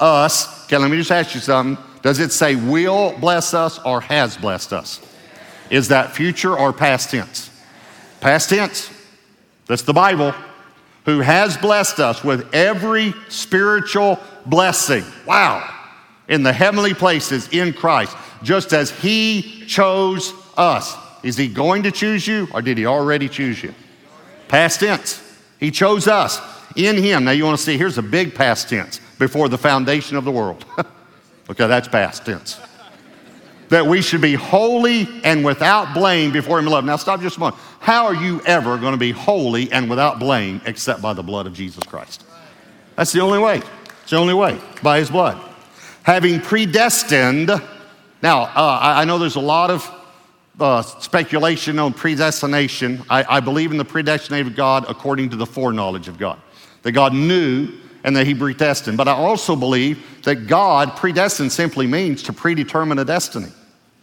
us. 0.00 0.64
Okay, 0.66 0.76
let 0.76 0.90
me 0.90 0.96
just 0.96 1.10
ask 1.10 1.34
you 1.34 1.40
something. 1.40 1.82
Does 2.02 2.18
it 2.18 2.32
say 2.32 2.56
will 2.56 3.16
bless 3.18 3.54
us 3.54 3.78
or 3.84 4.00
has 4.00 4.36
blessed 4.36 4.72
us? 4.72 5.00
Is 5.70 5.88
that 5.88 6.14
future 6.14 6.56
or 6.56 6.72
past 6.72 7.10
tense? 7.10 7.50
Past 8.20 8.50
tense. 8.50 8.90
That's 9.68 9.82
the 9.82 9.92
Bible. 9.92 10.34
Who 11.04 11.20
has 11.20 11.56
blessed 11.56 12.00
us 12.00 12.24
with 12.24 12.52
every 12.52 13.14
spiritual 13.28 14.18
blessing. 14.44 15.04
Wow. 15.26 15.72
In 16.28 16.42
the 16.42 16.52
heavenly 16.52 16.92
places 16.92 17.48
in 17.48 17.72
Christ, 17.72 18.16
just 18.42 18.72
as 18.72 18.90
He 18.90 19.64
chose 19.66 20.34
us. 20.56 20.96
Is 21.22 21.36
He 21.36 21.48
going 21.48 21.84
to 21.84 21.90
choose 21.90 22.26
you 22.26 22.48
or 22.52 22.60
did 22.60 22.76
He 22.76 22.86
already 22.86 23.28
choose 23.28 23.62
you? 23.62 23.74
Past 24.48 24.80
tense. 24.80 25.22
He 25.60 25.70
chose 25.70 26.08
us 26.08 26.40
in 26.76 26.96
Him. 26.96 27.24
Now 27.24 27.30
you 27.30 27.44
want 27.44 27.56
to 27.58 27.62
see, 27.62 27.78
here's 27.78 27.98
a 27.98 28.02
big 28.02 28.34
past 28.34 28.68
tense 28.68 29.00
before 29.18 29.48
the 29.48 29.58
foundation 29.58 30.16
of 30.16 30.24
the 30.24 30.32
world. 30.32 30.64
okay, 31.50 31.66
that's 31.66 31.88
past 31.88 32.24
tense 32.24 32.60
that 33.68 33.86
we 33.86 34.00
should 34.02 34.20
be 34.20 34.34
holy 34.34 35.08
and 35.24 35.44
without 35.44 35.94
blame 35.94 36.32
before 36.32 36.58
Him 36.58 36.66
in 36.66 36.72
love. 36.72 36.84
Now, 36.84 36.96
stop 36.96 37.20
just 37.20 37.36
a 37.36 37.40
moment. 37.40 37.60
How 37.80 38.06
are 38.06 38.14
you 38.14 38.40
ever 38.42 38.78
going 38.78 38.92
to 38.92 38.98
be 38.98 39.12
holy 39.12 39.70
and 39.72 39.88
without 39.90 40.18
blame 40.18 40.60
except 40.64 41.02
by 41.02 41.12
the 41.12 41.22
blood 41.22 41.46
of 41.46 41.54
Jesus 41.54 41.84
Christ? 41.84 42.24
That's 42.96 43.12
the 43.12 43.20
only 43.20 43.38
way. 43.38 43.62
It's 44.02 44.10
the 44.10 44.16
only 44.16 44.34
way, 44.34 44.58
by 44.82 44.98
His 44.98 45.10
blood. 45.10 45.40
Having 46.02 46.40
predestined, 46.40 47.48
now, 48.22 48.42
uh, 48.42 48.78
I 48.82 49.04
know 49.04 49.18
there's 49.18 49.36
a 49.36 49.40
lot 49.40 49.70
of 49.70 49.90
uh, 50.58 50.82
speculation 50.82 51.78
on 51.78 51.92
predestination. 51.92 53.04
I, 53.08 53.36
I 53.36 53.40
believe 53.40 53.70
in 53.70 53.76
the 53.76 53.84
predestination 53.84 54.48
of 54.48 54.56
God 54.56 54.86
according 54.88 55.30
to 55.30 55.36
the 55.36 55.46
foreknowledge 55.46 56.08
of 56.08 56.18
God. 56.18 56.40
That 56.82 56.92
God 56.92 57.12
knew 57.12 57.68
and 58.04 58.16
that 58.16 58.26
he 58.26 58.34
predestined. 58.34 58.96
But 58.96 59.08
I 59.08 59.12
also 59.12 59.54
believe 59.54 60.22
that 60.24 60.46
God 60.46 60.96
predestined 60.96 61.52
simply 61.52 61.86
means 61.86 62.22
to 62.24 62.32
predetermine 62.32 62.98
a 62.98 63.04
destiny. 63.04 63.48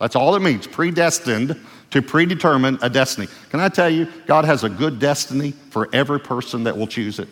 That's 0.06 0.16
all 0.16 0.36
it 0.36 0.42
means, 0.44 0.68
predestined 0.68 1.60
to 1.90 2.00
predetermine 2.00 2.78
a 2.84 2.92
destiny. 2.92 3.28
Can 3.50 3.60
I 3.60 3.70
tell 3.70 3.90
you, 3.90 4.08
God 4.28 4.46
has 4.46 4.64
a 4.64 4.70
good 4.70 5.00
destiny 5.00 5.50
for 5.72 5.90
every 5.94 6.20
person 6.20 6.66
that 6.66 6.78
will 6.78 6.86
choose 6.86 7.18
it. 7.18 7.28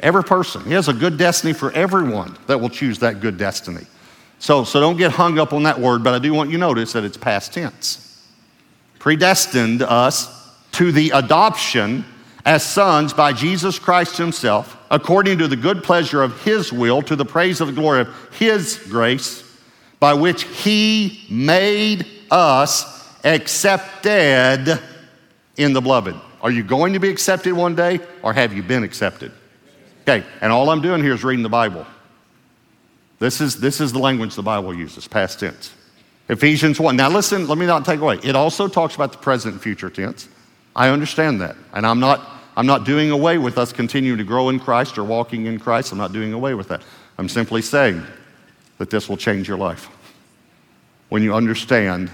Every 0.00 0.24
person. 0.24 0.64
He 0.64 0.72
has 0.72 0.88
a 0.88 0.92
good 0.92 1.16
destiny 1.16 1.52
for 1.52 1.70
everyone 1.70 2.36
that 2.48 2.60
will 2.60 2.70
choose 2.70 2.98
that 2.98 3.20
good 3.20 3.38
destiny. 3.38 3.86
So, 4.40 4.64
so 4.64 4.80
don't 4.80 4.96
get 4.96 5.12
hung 5.12 5.38
up 5.38 5.52
on 5.52 5.62
that 5.62 5.78
word, 5.78 6.02
but 6.02 6.12
I 6.12 6.18
do 6.18 6.34
want 6.34 6.50
you 6.50 6.56
to 6.56 6.60
notice 6.60 6.92
that 6.94 7.04
it's 7.04 7.16
past 7.16 7.54
tense. 7.54 8.26
Predestined 8.98 9.82
us 9.82 10.56
to 10.72 10.90
the 10.90 11.10
adoption 11.10 12.04
as 12.44 12.64
sons 12.64 13.12
by 13.12 13.32
Jesus 13.32 13.78
Christ 13.78 14.18
Himself, 14.18 14.76
according 14.90 15.38
to 15.38 15.46
the 15.46 15.54
good 15.54 15.84
pleasure 15.84 16.24
of 16.24 16.42
His 16.42 16.72
will, 16.72 17.00
to 17.02 17.14
the 17.14 17.24
praise 17.24 17.60
of 17.60 17.68
the 17.68 17.74
glory 17.74 18.00
of 18.00 18.32
His 18.32 18.76
grace, 18.88 19.45
by 20.00 20.14
which 20.14 20.44
He 20.44 21.24
made 21.30 22.06
us 22.30 23.14
accepted 23.24 24.80
in 25.56 25.72
the 25.72 25.80
beloved. 25.80 26.14
Are 26.42 26.50
you 26.50 26.62
going 26.62 26.92
to 26.92 26.98
be 26.98 27.08
accepted 27.08 27.52
one 27.52 27.74
day, 27.74 28.00
or 28.22 28.32
have 28.32 28.52
you 28.52 28.62
been 28.62 28.84
accepted? 28.84 29.32
Okay, 30.02 30.24
and 30.40 30.52
all 30.52 30.70
I'm 30.70 30.80
doing 30.80 31.02
here 31.02 31.14
is 31.14 31.24
reading 31.24 31.42
the 31.42 31.48
Bible. 31.48 31.86
This 33.18 33.40
is, 33.40 33.58
this 33.58 33.80
is 33.80 33.92
the 33.92 33.98
language 33.98 34.34
the 34.34 34.42
Bible 34.42 34.74
uses, 34.74 35.08
past 35.08 35.40
tense. 35.40 35.72
Ephesians 36.28 36.78
1. 36.78 36.96
Now, 36.96 37.08
listen, 37.08 37.46
let 37.48 37.56
me 37.56 37.66
not 37.66 37.84
take 37.84 38.00
away. 38.00 38.18
It 38.22 38.36
also 38.36 38.68
talks 38.68 38.94
about 38.94 39.12
the 39.12 39.18
present 39.18 39.54
and 39.54 39.62
future 39.62 39.90
tense. 39.90 40.28
I 40.74 40.90
understand 40.90 41.40
that. 41.40 41.56
And 41.72 41.86
I'm 41.86 42.00
not 42.00 42.36
I'm 42.56 42.66
not 42.66 42.84
doing 42.84 43.10
away 43.10 43.36
with 43.36 43.58
us 43.58 43.70
continuing 43.70 44.16
to 44.16 44.24
grow 44.24 44.48
in 44.48 44.58
Christ 44.58 44.96
or 44.96 45.04
walking 45.04 45.44
in 45.44 45.58
Christ. 45.58 45.92
I'm 45.92 45.98
not 45.98 46.12
doing 46.12 46.32
away 46.32 46.54
with 46.54 46.68
that. 46.68 46.82
I'm 47.18 47.28
simply 47.28 47.60
saying 47.60 48.02
that 48.78 48.90
this 48.90 49.08
will 49.08 49.16
change 49.16 49.48
your 49.48 49.58
life 49.58 49.88
when 51.08 51.22
you 51.22 51.34
understand 51.34 52.10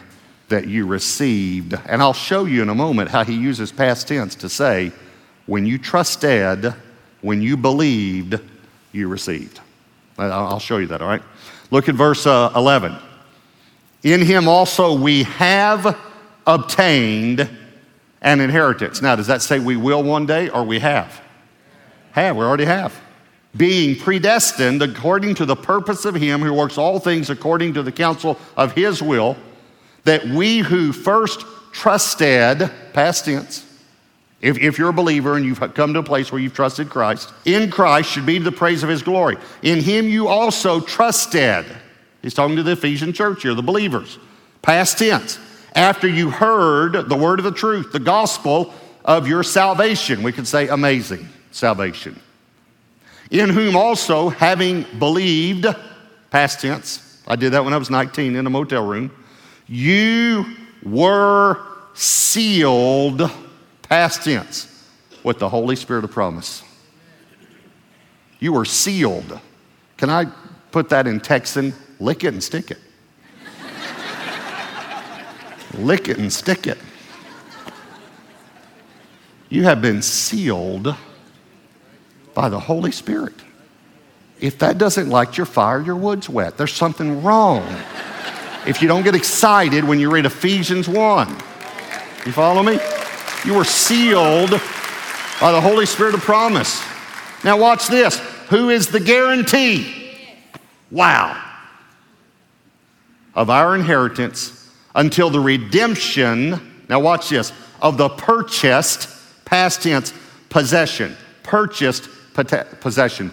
that 0.49 0.69
you 0.69 0.87
received. 0.87 1.75
And 1.87 2.03
I'll 2.03 2.13
show 2.13 2.45
you 2.45 2.63
in 2.63 2.69
a 2.69 2.75
moment 2.75 3.11
how 3.11 3.25
he 3.25 3.35
uses 3.35 3.73
past 3.73 4.09
tense 4.09 4.35
to 4.37 4.49
say, 4.49 4.93
when 5.47 5.67
you 5.67 5.79
trusted, 5.79 6.75
when 7.21 7.43
you 7.43 7.57
believed, 7.57 8.39
you 8.93 9.09
received. 9.09 9.61
I'll 10.19 10.59
show 10.59 10.77
you 10.77 10.87
that, 10.89 11.01
all 11.01 11.09
right? 11.09 11.23
Look 11.71 11.89
at 11.89 11.95
verse 11.95 12.27
uh, 12.27 12.53
11. 12.55 12.97
In 14.03 14.21
him 14.21 14.47
also 14.47 14.95
we 14.95 15.23
have 15.25 15.99
obtained 16.47 17.49
an 18.21 18.41
inheritance. 18.41 19.01
Now, 19.01 19.17
does 19.17 19.27
that 19.29 19.43
say 19.43 19.59
we 19.59 19.77
will 19.77 20.03
one 20.03 20.27
day 20.27 20.49
or 20.49 20.65
we 20.65 20.79
have? 20.81 21.21
Have, 22.13 22.37
we 22.37 22.45
already 22.45 22.67
have. 22.67 22.99
Being 23.57 23.99
predestined 23.99 24.83
according 24.83 25.35
to 25.37 25.45
the 25.45 25.57
purpose 25.57 26.05
of 26.05 26.15
Him 26.15 26.41
who 26.41 26.55
works 26.55 26.79
all 26.79 26.99
things 26.99 27.29
according 27.29 27.75
to 27.75 27.83
the 27.83 27.93
counsel 27.93 28.39
of 28.57 28.73
His 28.73 29.03
will, 29.03 29.37
that 30.05 30.25
we 30.25 30.59
who 30.59 30.93
first 30.93 31.45
trusted, 31.73 32.71
past 32.93 33.27
tense, 33.27 33.67
if, 34.41 34.59
if 34.59 34.79
you're 34.79 34.89
a 34.89 34.93
believer 34.93 35.37
and 35.37 35.45
you've 35.45 35.61
come 35.75 35.93
to 35.93 36.01
a 36.01 36.03
place 36.03 36.33
where 36.33 36.41
you've 36.41 36.55
trusted 36.55 36.91
Christ, 36.91 37.33
in 37.45 37.71
Christ 37.71 38.11
should 38.11 38.27
be 38.27 38.39
to 38.39 38.45
the 38.45 38.53
praise 38.53 38.83
of 38.83 38.89
His 38.89 39.03
glory. 39.03 39.37
In 39.63 39.81
Him 39.81 40.09
you 40.09 40.29
also 40.29 40.81
trusted. 40.81 41.65
He's 42.23 42.35
talking 42.35 42.57
to 42.57 42.63
the 42.63 42.73
Ephesian 42.73 43.13
church 43.13 43.43
here, 43.43 43.55
the 43.55 43.63
believers. 43.63 44.19
Past 44.63 44.99
tense 44.99 45.39
after 45.75 46.09
you 46.09 46.31
heard 46.31 47.09
the 47.09 47.17
word 47.17 47.39
of 47.39 47.45
the 47.45 47.53
truth, 47.53 47.93
the 47.93 48.01
gospel 48.01 48.73
of 49.05 49.27
your 49.27 49.43
salvation. 49.43 50.23
We 50.23 50.33
could 50.33 50.47
say 50.47 50.69
amazing 50.69 51.29
salvation. 51.51 52.21
In 53.33 53.49
whom 53.49 53.75
also, 53.75 54.29
having 54.29 54.85
believed, 55.01 55.67
past 56.31 56.61
tense, 56.61 57.21
I 57.27 57.35
did 57.35 57.53
that 57.55 57.65
when 57.65 57.75
I 57.75 57.77
was 57.77 57.91
19 57.91 58.37
in 58.37 58.47
a 58.47 58.51
motel 58.51 58.87
room, 58.87 59.11
you 59.67 60.45
were 60.85 61.59
sealed, 61.95 63.29
past 63.89 64.23
tense, 64.23 64.87
with 65.25 65.41
the 65.41 65.49
Holy 65.49 65.75
Spirit 65.75 66.05
of 66.05 66.13
promise. 66.13 66.63
You 68.39 68.53
were 68.53 68.65
sealed. 68.65 69.41
Can 69.97 70.11
I 70.11 70.27
put 70.71 70.91
that 70.91 71.09
in 71.09 71.19
Texan? 71.19 71.75
Lick 71.99 72.23
it 72.23 72.35
and 72.35 72.43
stick 72.43 72.71
it 72.71 72.79
lick 75.79 76.09
it 76.09 76.19
and 76.19 76.33
stick 76.33 76.67
it. 76.67 76.79
You 79.49 79.65
have 79.65 79.83
been 79.83 80.03
sealed 80.03 80.95
by 82.35 82.49
the 82.49 82.61
Holy 82.61 82.93
Spirit. 82.93 83.35
If 84.41 84.59
that 84.59 84.79
doesn't 84.79 85.09
light 85.09 85.37
your 85.37 85.47
fire, 85.47 85.81
your 85.81 85.97
wood's 85.97 86.29
wet. 86.29 86.57
There's 86.57 86.73
something 86.73 87.23
wrong. 87.23 87.65
If 88.67 88.83
you 88.83 88.89
don't 88.89 89.03
get 89.03 89.15
excited 89.15 89.85
when 89.85 90.01
you 90.01 90.11
read 90.11 90.27
Ephesians 90.27 90.89
1, 90.89 91.29
you 92.27 92.33
follow 92.33 92.63
me? 92.63 92.79
You 93.45 93.55
were 93.55 93.65
sealed 93.65 94.51
by 95.41 95.53
the 95.53 95.61
Holy 95.61 95.87
Spirit 95.87 96.15
of 96.15 96.21
promise. 96.21 96.83
Now, 97.45 97.59
watch 97.59 97.89
this. 97.89 98.19
Who 98.49 98.71
is 98.71 98.89
the 98.89 99.01
guarantee? 99.01 100.17
Wow. 100.91 101.41
Of 103.35 103.51
our 103.51 103.75
inheritance 103.75 104.71
until 104.95 105.31
the 105.31 105.41
redemption, 105.41 106.85
now 106.89 107.01
watch 107.01 107.31
this, 107.31 107.53
of 107.81 107.97
the 107.97 108.09
purchased, 108.09 109.09
past 109.45 109.83
tense, 109.83 110.13
possession. 110.51 111.17
Purchased 111.43 112.09
possession. 112.35 113.33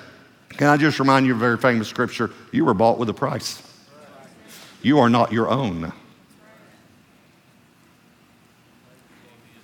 Can 0.49 0.67
I 0.67 0.77
just 0.77 0.99
remind 0.99 1.25
you 1.25 1.33
of 1.33 1.37
a 1.37 1.39
very 1.39 1.57
famous 1.57 1.87
scripture? 1.87 2.31
You 2.51 2.65
were 2.65 2.73
bought 2.73 2.97
with 2.97 3.09
a 3.09 3.13
price. 3.13 3.61
You 4.81 4.99
are 4.99 5.09
not 5.09 5.31
your 5.31 5.49
own. 5.49 5.91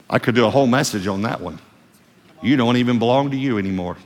I 0.10 0.20
could 0.20 0.36
do 0.36 0.46
a 0.46 0.50
whole 0.50 0.68
message 0.68 1.08
on 1.08 1.24
that 1.24 1.42
one. 1.42 1.60
You 2.42 2.56
don't 2.58 2.77
even 2.77 3.00
belong 3.00 3.32
to 3.32 3.38
you 3.38 3.58
anymore. 3.58 3.98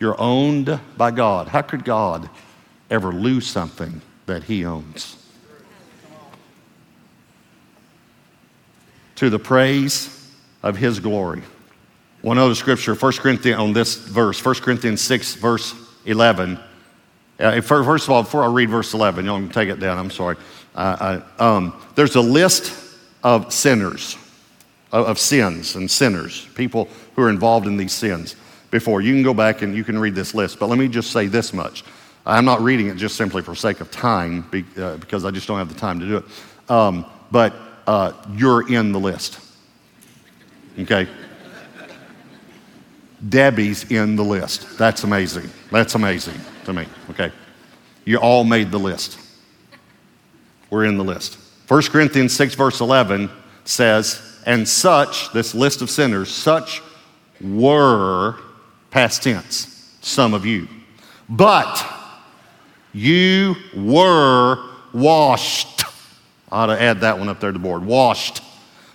You're 0.00 0.20
owned 0.20 0.78
by 0.96 1.10
God. 1.10 1.48
How 1.48 1.62
could 1.62 1.84
God 1.84 2.28
ever 2.90 3.12
lose 3.12 3.46
something 3.46 4.02
that 4.26 4.44
He 4.44 4.64
owns? 4.64 5.16
To 9.16 9.30
the 9.30 9.38
praise 9.38 10.30
of 10.62 10.76
His 10.76 11.00
glory. 11.00 11.42
One 12.26 12.38
other 12.38 12.56
scripture, 12.56 12.96
1 12.96 13.12
Corinthians, 13.12 13.60
on 13.60 13.72
this 13.72 13.94
verse, 13.94 14.44
1 14.44 14.56
Corinthians 14.56 15.00
6, 15.00 15.34
verse 15.36 15.76
11. 16.06 16.58
Uh, 17.38 17.60
first 17.60 18.08
of 18.08 18.10
all, 18.10 18.24
before 18.24 18.42
I 18.42 18.48
read 18.48 18.68
verse 18.68 18.94
11, 18.94 19.24
you 19.24 19.30
don't 19.30 19.48
take 19.48 19.68
it 19.68 19.78
down, 19.78 19.96
I'm 19.96 20.10
sorry. 20.10 20.34
Uh, 20.74 21.20
um, 21.38 21.80
there's 21.94 22.16
a 22.16 22.20
list 22.20 22.98
of 23.22 23.52
sinners, 23.52 24.16
of, 24.90 25.06
of 25.06 25.18
sins 25.20 25.76
and 25.76 25.88
sinners, 25.88 26.48
people 26.56 26.88
who 27.14 27.22
are 27.22 27.30
involved 27.30 27.68
in 27.68 27.76
these 27.76 27.92
sins 27.92 28.34
before. 28.72 29.00
You 29.00 29.14
can 29.14 29.22
go 29.22 29.32
back 29.32 29.62
and 29.62 29.72
you 29.72 29.84
can 29.84 29.96
read 29.96 30.16
this 30.16 30.34
list, 30.34 30.58
but 30.58 30.68
let 30.68 30.80
me 30.80 30.88
just 30.88 31.12
say 31.12 31.28
this 31.28 31.52
much. 31.52 31.84
I'm 32.26 32.44
not 32.44 32.60
reading 32.60 32.88
it 32.88 32.96
just 32.96 33.14
simply 33.14 33.42
for 33.42 33.54
sake 33.54 33.80
of 33.80 33.92
time 33.92 34.50
uh, 34.76 34.96
because 34.96 35.24
I 35.24 35.30
just 35.30 35.46
don't 35.46 35.58
have 35.58 35.72
the 35.72 35.78
time 35.78 36.00
to 36.00 36.06
do 36.06 36.16
it. 36.16 36.24
Um, 36.68 37.06
but 37.30 37.54
uh, 37.86 38.14
you're 38.34 38.68
in 38.68 38.90
the 38.90 38.98
list. 38.98 39.38
Okay? 40.76 41.06
Debbie's 43.28 43.90
in 43.90 44.16
the 44.16 44.24
list. 44.24 44.78
That's 44.78 45.04
amazing. 45.04 45.50
That's 45.70 45.94
amazing 45.94 46.38
to 46.64 46.72
me. 46.72 46.86
Okay? 47.10 47.32
You 48.04 48.18
all 48.18 48.44
made 48.44 48.70
the 48.70 48.78
list. 48.78 49.18
We're 50.70 50.84
in 50.84 50.96
the 50.96 51.04
list. 51.04 51.38
1 51.68 51.82
Corinthians 51.84 52.34
6, 52.34 52.54
verse 52.54 52.80
11 52.80 53.30
says, 53.64 54.40
And 54.46 54.68
such, 54.68 55.32
this 55.32 55.54
list 55.54 55.82
of 55.82 55.90
sinners, 55.90 56.30
such 56.30 56.82
were, 57.40 58.36
past 58.90 59.22
tense, 59.22 59.96
some 60.00 60.34
of 60.34 60.46
you. 60.46 60.68
But 61.28 61.84
you 62.92 63.56
were 63.74 64.70
washed. 64.92 65.84
I 66.50 66.62
ought 66.62 66.66
to 66.66 66.80
add 66.80 67.00
that 67.00 67.18
one 67.18 67.28
up 67.28 67.40
there 67.40 67.50
to 67.50 67.58
the 67.58 67.62
board. 67.62 67.84
Washed. 67.84 68.42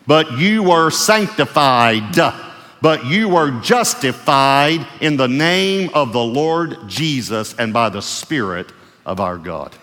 But 0.08 0.32
you 0.34 0.64
were 0.64 0.90
sanctified 0.90 2.18
but 2.82 3.06
you 3.06 3.30
were 3.30 3.52
justified 3.62 4.86
in 5.00 5.16
the 5.16 5.28
name 5.28 5.90
of 5.94 6.14
the 6.14 6.24
Lord 6.24 6.78
Jesus 6.88 7.54
and 7.56 7.72
by 7.72 7.90
the 7.90 8.02
Spirit 8.02 8.72
of 9.06 9.20
our 9.20 9.38
God. 9.38 9.76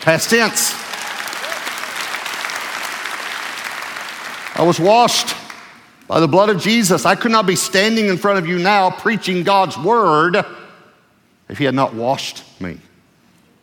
Past 0.00 0.30
tense. 0.30 0.74
I 4.54 4.64
was 4.64 4.80
washed 4.80 5.36
by 6.08 6.20
the 6.20 6.28
blood 6.28 6.50
of 6.50 6.60
Jesus. 6.60 7.06
I 7.06 7.14
could 7.14 7.30
not 7.30 7.46
be 7.46 7.56
standing 7.56 8.06
in 8.06 8.18
front 8.18 8.38
of 8.38 8.46
you 8.46 8.58
now 8.58 8.90
preaching 8.90 9.44
God's 9.44 9.78
word 9.78 10.36
if 11.48 11.58
He 11.58 11.64
had 11.64 11.74
not 11.74 11.94
washed 11.94 12.42
me 12.60 12.78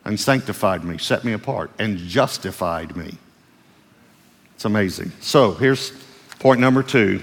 and 0.04 0.18
sanctified 0.18 0.82
me, 0.82 0.96
set 0.96 1.24
me 1.24 1.32
apart, 1.34 1.70
and 1.78 1.98
justified 1.98 2.96
me. 2.96 3.14
It's 4.54 4.64
amazing. 4.64 5.12
So 5.20 5.52
here's 5.52 5.92
point 6.38 6.60
number 6.60 6.82
two 6.82 7.22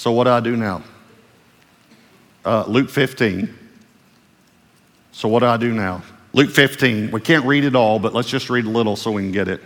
so, 0.00 0.12
what 0.12 0.24
do 0.24 0.30
I 0.30 0.40
do 0.40 0.56
now? 0.56 0.82
Uh, 2.42 2.64
Luke 2.66 2.88
15. 2.88 3.54
So, 5.12 5.28
what 5.28 5.40
do 5.40 5.44
I 5.44 5.58
do 5.58 5.74
now? 5.74 6.02
Luke 6.32 6.48
15. 6.48 7.10
We 7.10 7.20
can't 7.20 7.44
read 7.44 7.64
it 7.64 7.76
all, 7.76 7.98
but 7.98 8.14
let's 8.14 8.30
just 8.30 8.48
read 8.48 8.64
a 8.64 8.70
little 8.70 8.96
so 8.96 9.12
we 9.12 9.20
can 9.20 9.30
get 9.30 9.46
it. 9.46 9.60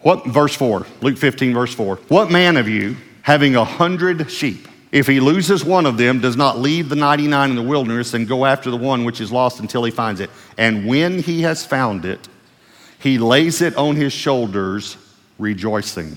What, 0.00 0.24
verse 0.24 0.54
4, 0.56 0.86
Luke 1.02 1.18
15, 1.18 1.52
verse 1.52 1.74
4. 1.74 1.96
What 2.08 2.30
man 2.30 2.56
of 2.56 2.66
you, 2.66 2.96
having 3.20 3.56
a 3.56 3.64
hundred 3.66 4.30
sheep, 4.30 4.66
if 4.90 5.06
he 5.06 5.20
loses 5.20 5.66
one 5.66 5.84
of 5.84 5.98
them, 5.98 6.20
does 6.20 6.38
not 6.38 6.58
leave 6.58 6.88
the 6.88 6.96
99 6.96 7.50
in 7.50 7.56
the 7.56 7.62
wilderness 7.62 8.14
and 8.14 8.26
go 8.26 8.46
after 8.46 8.70
the 8.70 8.78
one 8.78 9.04
which 9.04 9.20
is 9.20 9.30
lost 9.30 9.60
until 9.60 9.84
he 9.84 9.90
finds 9.90 10.20
it? 10.20 10.30
And 10.56 10.86
when 10.86 11.22
he 11.22 11.42
has 11.42 11.62
found 11.62 12.06
it, 12.06 12.26
he 12.98 13.18
lays 13.18 13.60
it 13.60 13.76
on 13.76 13.96
his 13.96 14.14
shoulders, 14.14 14.96
rejoicing. 15.38 16.16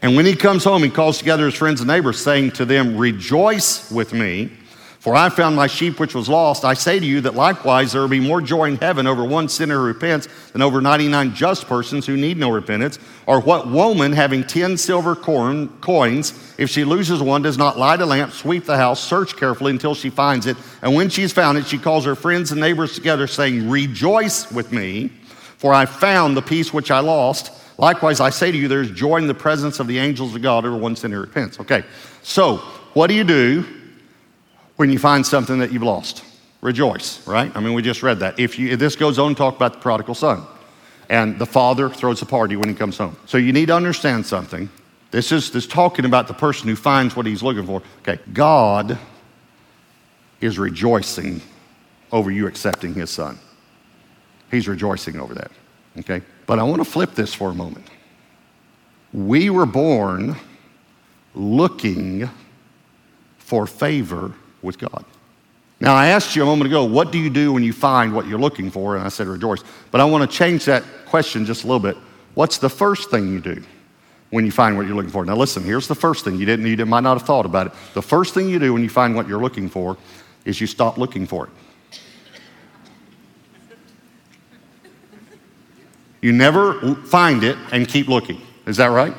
And 0.00 0.14
when 0.14 0.26
he 0.26 0.36
comes 0.36 0.64
home, 0.64 0.82
he 0.82 0.90
calls 0.90 1.18
together 1.18 1.46
his 1.46 1.54
friends 1.54 1.80
and 1.80 1.88
neighbors, 1.88 2.22
saying 2.22 2.52
to 2.52 2.64
them, 2.64 2.96
Rejoice 2.96 3.90
with 3.90 4.12
me, 4.12 4.52
for 5.00 5.16
I 5.16 5.28
found 5.28 5.56
my 5.56 5.66
sheep 5.66 5.98
which 5.98 6.14
was 6.14 6.28
lost. 6.28 6.64
I 6.64 6.74
say 6.74 7.00
to 7.00 7.04
you 7.06 7.20
that 7.22 7.34
likewise 7.34 7.92
there 7.92 8.00
will 8.00 8.08
be 8.08 8.20
more 8.20 8.40
joy 8.40 8.66
in 8.66 8.76
heaven 8.76 9.08
over 9.08 9.24
one 9.24 9.48
sinner 9.48 9.78
who 9.78 9.84
repents 9.84 10.28
than 10.52 10.62
over 10.62 10.80
99 10.80 11.34
just 11.34 11.66
persons 11.66 12.06
who 12.06 12.16
need 12.16 12.36
no 12.36 12.50
repentance. 12.50 13.00
Or 13.26 13.40
what 13.40 13.66
woman 13.68 14.12
having 14.12 14.44
10 14.44 14.76
silver 14.76 15.16
coins, 15.16 16.54
if 16.58 16.70
she 16.70 16.84
loses 16.84 17.20
one, 17.20 17.42
does 17.42 17.58
not 17.58 17.76
light 17.76 18.00
a 18.00 18.06
lamp, 18.06 18.32
sweep 18.32 18.66
the 18.66 18.76
house, 18.76 19.02
search 19.02 19.36
carefully 19.36 19.72
until 19.72 19.96
she 19.96 20.10
finds 20.10 20.46
it. 20.46 20.56
And 20.80 20.94
when 20.94 21.08
she's 21.08 21.32
found 21.32 21.58
it, 21.58 21.66
she 21.66 21.78
calls 21.78 22.04
her 22.04 22.14
friends 22.14 22.52
and 22.52 22.60
neighbors 22.60 22.94
together, 22.94 23.26
saying, 23.26 23.68
Rejoice 23.68 24.52
with 24.52 24.70
me, 24.70 25.10
for 25.56 25.74
I 25.74 25.86
found 25.86 26.36
the 26.36 26.42
piece 26.42 26.72
which 26.72 26.92
I 26.92 27.00
lost. 27.00 27.50
Likewise, 27.78 28.18
I 28.18 28.30
say 28.30 28.50
to 28.50 28.58
you, 28.58 28.66
there's 28.66 28.90
joy 28.90 29.18
in 29.18 29.28
the 29.28 29.34
presence 29.34 29.78
of 29.78 29.86
the 29.86 29.98
angels 29.98 30.34
of 30.34 30.42
God 30.42 30.66
over 30.66 30.76
one 30.76 30.96
sinner 30.96 31.20
repents. 31.20 31.60
Okay, 31.60 31.84
so 32.22 32.56
what 32.94 33.06
do 33.06 33.14
you 33.14 33.24
do 33.24 33.64
when 34.76 34.90
you 34.90 34.98
find 34.98 35.24
something 35.24 35.58
that 35.60 35.72
you've 35.72 35.84
lost? 35.84 36.24
Rejoice, 36.60 37.24
right? 37.26 37.54
I 37.56 37.60
mean, 37.60 37.74
we 37.74 37.82
just 37.82 38.02
read 38.02 38.18
that. 38.18 38.40
If, 38.40 38.58
you, 38.58 38.70
if 38.70 38.80
this 38.80 38.96
goes 38.96 39.18
on, 39.18 39.36
talk 39.36 39.54
about 39.54 39.74
the 39.74 39.78
prodigal 39.78 40.16
son. 40.16 40.44
And 41.08 41.38
the 41.38 41.46
father 41.46 41.88
throws 41.88 42.20
a 42.20 42.26
party 42.26 42.56
when 42.56 42.68
he 42.68 42.74
comes 42.74 42.98
home. 42.98 43.16
So 43.26 43.38
you 43.38 43.52
need 43.52 43.66
to 43.66 43.74
understand 43.76 44.26
something. 44.26 44.68
This 45.10 45.32
is 45.32 45.50
this 45.50 45.66
talking 45.66 46.04
about 46.04 46.26
the 46.28 46.34
person 46.34 46.68
who 46.68 46.76
finds 46.76 47.16
what 47.16 47.26
he's 47.26 47.42
looking 47.42 47.64
for. 47.64 47.80
Okay, 48.00 48.20
God 48.32 48.98
is 50.40 50.58
rejoicing 50.58 51.40
over 52.12 52.30
you 52.30 52.46
accepting 52.46 52.92
his 52.92 53.10
son. 53.10 53.38
He's 54.50 54.68
rejoicing 54.68 55.18
over 55.20 55.34
that. 55.34 55.50
Okay? 55.98 56.22
But 56.48 56.58
I 56.58 56.62
want 56.62 56.80
to 56.82 56.90
flip 56.90 57.14
this 57.14 57.34
for 57.34 57.50
a 57.50 57.54
moment. 57.54 57.86
We 59.12 59.50
were 59.50 59.66
born 59.66 60.34
looking 61.34 62.28
for 63.36 63.66
favor 63.66 64.32
with 64.62 64.78
God. 64.78 65.04
Now, 65.78 65.94
I 65.94 66.06
asked 66.06 66.34
you 66.34 66.42
a 66.42 66.46
moment 66.46 66.68
ago, 66.68 66.84
what 66.84 67.12
do 67.12 67.18
you 67.18 67.28
do 67.28 67.52
when 67.52 67.62
you 67.62 67.74
find 67.74 68.14
what 68.14 68.26
you're 68.26 68.38
looking 68.38 68.70
for? 68.70 68.96
And 68.96 69.04
I 69.04 69.10
said, 69.10 69.26
rejoice. 69.26 69.62
But 69.90 70.00
I 70.00 70.06
want 70.06 70.28
to 70.28 70.36
change 70.36 70.64
that 70.64 70.84
question 71.04 71.44
just 71.44 71.64
a 71.64 71.66
little 71.66 71.80
bit. 71.80 71.98
What's 72.32 72.56
the 72.56 72.70
first 72.70 73.10
thing 73.10 73.28
you 73.30 73.40
do 73.40 73.62
when 74.30 74.46
you 74.46 74.50
find 74.50 74.78
what 74.78 74.86
you're 74.86 74.96
looking 74.96 75.12
for? 75.12 75.26
Now, 75.26 75.36
listen, 75.36 75.62
here's 75.62 75.86
the 75.86 75.94
first 75.94 76.24
thing. 76.24 76.36
You 76.36 76.46
didn't, 76.46 76.66
you 76.66 76.86
might 76.86 77.02
not 77.02 77.18
have 77.18 77.26
thought 77.26 77.44
about 77.44 77.66
it. 77.66 77.74
The 77.92 78.02
first 78.02 78.32
thing 78.32 78.48
you 78.48 78.58
do 78.58 78.72
when 78.72 78.82
you 78.82 78.88
find 78.88 79.14
what 79.14 79.28
you're 79.28 79.42
looking 79.42 79.68
for 79.68 79.98
is 80.46 80.62
you 80.62 80.66
stop 80.66 80.96
looking 80.96 81.26
for 81.26 81.44
it. 81.44 81.52
You 86.20 86.32
never 86.32 86.94
find 86.96 87.44
it 87.44 87.56
and 87.70 87.86
keep 87.86 88.08
looking. 88.08 88.40
Is 88.66 88.76
that 88.78 88.86
right? 88.86 89.14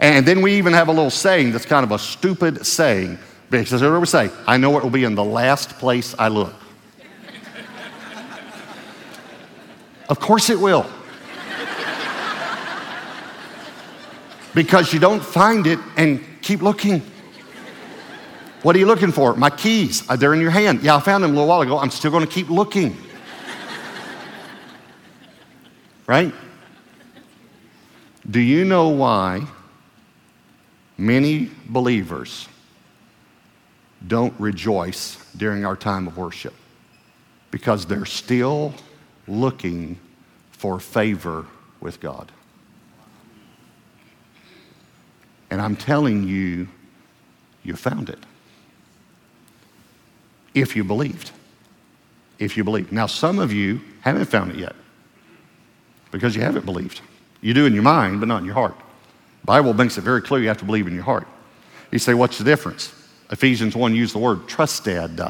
And 0.00 0.24
then 0.26 0.42
we 0.42 0.54
even 0.54 0.72
have 0.72 0.88
a 0.88 0.92
little 0.92 1.10
saying 1.10 1.52
that's 1.52 1.66
kind 1.66 1.84
of 1.84 1.92
a 1.92 1.98
stupid 1.98 2.64
saying. 2.64 3.18
Because 3.50 3.80
do 3.80 4.00
we 4.00 4.06
say? 4.06 4.30
I 4.46 4.56
know 4.56 4.76
it 4.78 4.82
will 4.82 4.90
be 4.90 5.04
in 5.04 5.14
the 5.14 5.24
last 5.24 5.70
place 5.78 6.14
I 6.18 6.28
look. 6.28 6.54
of 10.08 10.20
course 10.20 10.50
it 10.50 10.58
will. 10.58 10.86
because 14.54 14.92
you 14.92 14.98
don't 14.98 15.22
find 15.22 15.66
it 15.66 15.78
and 15.96 16.24
keep 16.42 16.62
looking. 16.62 17.02
What 18.62 18.74
are 18.74 18.78
you 18.78 18.86
looking 18.86 19.12
for? 19.12 19.36
My 19.36 19.50
keys. 19.50 20.06
They're 20.06 20.34
in 20.34 20.40
your 20.40 20.50
hand. 20.50 20.82
Yeah, 20.82 20.96
I 20.96 21.00
found 21.00 21.22
them 21.22 21.30
a 21.30 21.34
little 21.34 21.48
while 21.48 21.60
ago. 21.60 21.78
I'm 21.78 21.90
still 21.90 22.10
going 22.10 22.26
to 22.26 22.32
keep 22.32 22.50
looking 22.50 22.96
right? 26.08 26.34
Do 28.28 28.40
you 28.40 28.64
know 28.64 28.88
why 28.88 29.46
many 30.96 31.50
believers 31.66 32.48
don't 34.04 34.34
rejoice 34.40 35.16
during 35.36 35.64
our 35.64 35.76
time 35.76 36.08
of 36.08 36.16
worship? 36.16 36.54
Because 37.50 37.86
they're 37.86 38.06
still 38.06 38.74
looking 39.28 39.98
for 40.50 40.80
favor 40.80 41.46
with 41.80 42.00
God. 42.00 42.32
And 45.50 45.60
I'm 45.60 45.76
telling 45.76 46.26
you, 46.26 46.68
you 47.62 47.76
found 47.76 48.08
it. 48.08 48.18
If 50.54 50.74
you 50.74 50.84
believed. 50.84 51.32
If 52.38 52.56
you 52.56 52.64
believed. 52.64 52.92
Now, 52.92 53.06
some 53.06 53.38
of 53.38 53.52
you 53.52 53.80
haven't 54.00 54.26
found 54.26 54.52
it 54.52 54.56
yet 54.56 54.74
because 56.10 56.34
you 56.34 56.42
haven't 56.42 56.64
believed. 56.64 57.00
You 57.40 57.54
do 57.54 57.66
in 57.66 57.74
your 57.74 57.82
mind, 57.82 58.20
but 58.20 58.26
not 58.26 58.40
in 58.40 58.44
your 58.44 58.54
heart. 58.54 58.74
Bible 59.44 59.72
makes 59.72 59.96
it 59.96 60.02
very 60.02 60.20
clear 60.20 60.40
you 60.40 60.48
have 60.48 60.58
to 60.58 60.64
believe 60.64 60.86
in 60.86 60.94
your 60.94 61.04
heart. 61.04 61.26
You 61.90 61.98
say, 61.98 62.14
what's 62.14 62.38
the 62.38 62.44
difference? 62.44 62.92
Ephesians 63.30 63.74
1 63.76 63.94
used 63.94 64.14
the 64.14 64.18
word 64.18 64.48
trusted. 64.48 65.20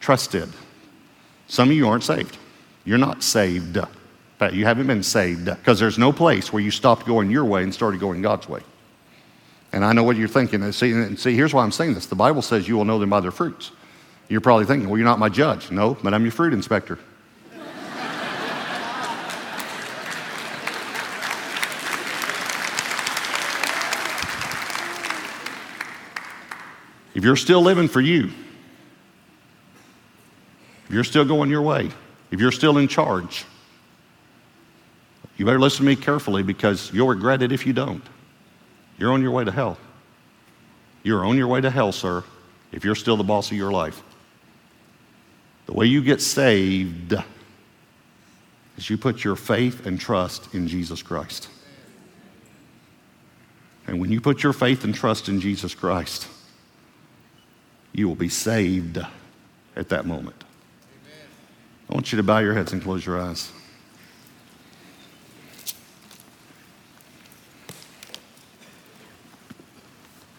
Trusted. 0.00 0.48
Some 1.48 1.70
of 1.70 1.74
you 1.74 1.88
aren't 1.88 2.04
saved. 2.04 2.36
You're 2.84 2.98
not 2.98 3.22
saved. 3.22 3.76
In 3.76 3.86
fact, 4.38 4.54
you 4.54 4.64
haven't 4.64 4.86
been 4.86 5.02
saved 5.02 5.46
because 5.46 5.80
there's 5.80 5.98
no 5.98 6.12
place 6.12 6.52
where 6.52 6.62
you 6.62 6.70
stopped 6.70 7.06
going 7.06 7.30
your 7.30 7.44
way 7.44 7.62
and 7.62 7.74
started 7.74 8.00
going 8.00 8.22
God's 8.22 8.48
way. 8.48 8.60
And 9.72 9.84
I 9.84 9.92
know 9.92 10.02
what 10.02 10.16
you're 10.16 10.28
thinking. 10.28 10.70
See, 10.72 10.92
and 10.92 11.18
see, 11.18 11.34
here's 11.34 11.54
why 11.54 11.62
I'm 11.62 11.72
saying 11.72 11.94
this. 11.94 12.06
The 12.06 12.14
Bible 12.14 12.42
says 12.42 12.66
you 12.66 12.76
will 12.76 12.84
know 12.84 12.98
them 12.98 13.10
by 13.10 13.20
their 13.20 13.30
fruits. 13.30 13.72
You're 14.28 14.40
probably 14.40 14.64
thinking, 14.64 14.88
well, 14.88 14.98
you're 14.98 15.04
not 15.04 15.18
my 15.18 15.28
judge. 15.28 15.70
No, 15.70 15.96
but 16.02 16.14
I'm 16.14 16.22
your 16.22 16.32
fruit 16.32 16.52
inspector. 16.52 16.98
If 27.14 27.24
you're 27.24 27.36
still 27.36 27.62
living 27.62 27.88
for 27.88 28.00
you, 28.00 28.30
if 30.86 30.94
you're 30.94 31.04
still 31.04 31.24
going 31.24 31.50
your 31.50 31.62
way, 31.62 31.90
if 32.30 32.40
you're 32.40 32.52
still 32.52 32.78
in 32.78 32.88
charge, 32.88 33.44
you 35.36 35.44
better 35.46 35.58
listen 35.58 35.78
to 35.78 35.84
me 35.84 35.96
carefully 35.96 36.42
because 36.42 36.92
you'll 36.92 37.08
regret 37.08 37.42
it 37.42 37.52
if 37.52 37.66
you 37.66 37.72
don't. 37.72 38.02
You're 38.98 39.12
on 39.12 39.22
your 39.22 39.30
way 39.30 39.44
to 39.44 39.50
hell. 39.50 39.78
You're 41.02 41.24
on 41.24 41.36
your 41.36 41.48
way 41.48 41.60
to 41.60 41.70
hell, 41.70 41.92
sir, 41.92 42.22
if 42.72 42.84
you're 42.84 42.94
still 42.94 43.16
the 43.16 43.24
boss 43.24 43.50
of 43.50 43.56
your 43.56 43.72
life. 43.72 44.02
The 45.66 45.72
way 45.72 45.86
you 45.86 46.02
get 46.02 46.20
saved 46.20 47.14
is 48.76 48.90
you 48.90 48.98
put 48.98 49.24
your 49.24 49.36
faith 49.36 49.86
and 49.86 49.98
trust 49.98 50.52
in 50.54 50.68
Jesus 50.68 51.02
Christ. 51.02 51.48
And 53.86 54.00
when 54.00 54.12
you 54.12 54.20
put 54.20 54.42
your 54.42 54.52
faith 54.52 54.84
and 54.84 54.94
trust 54.94 55.28
in 55.28 55.40
Jesus 55.40 55.74
Christ, 55.74 56.28
you 58.00 58.08
will 58.08 58.16
be 58.16 58.30
saved 58.30 58.98
at 59.76 59.90
that 59.90 60.06
moment. 60.06 60.42
I 61.88 61.94
want 61.94 62.10
you 62.10 62.16
to 62.16 62.22
bow 62.22 62.38
your 62.38 62.54
heads 62.54 62.72
and 62.72 62.82
close 62.82 63.04
your 63.04 63.20
eyes. 63.20 63.52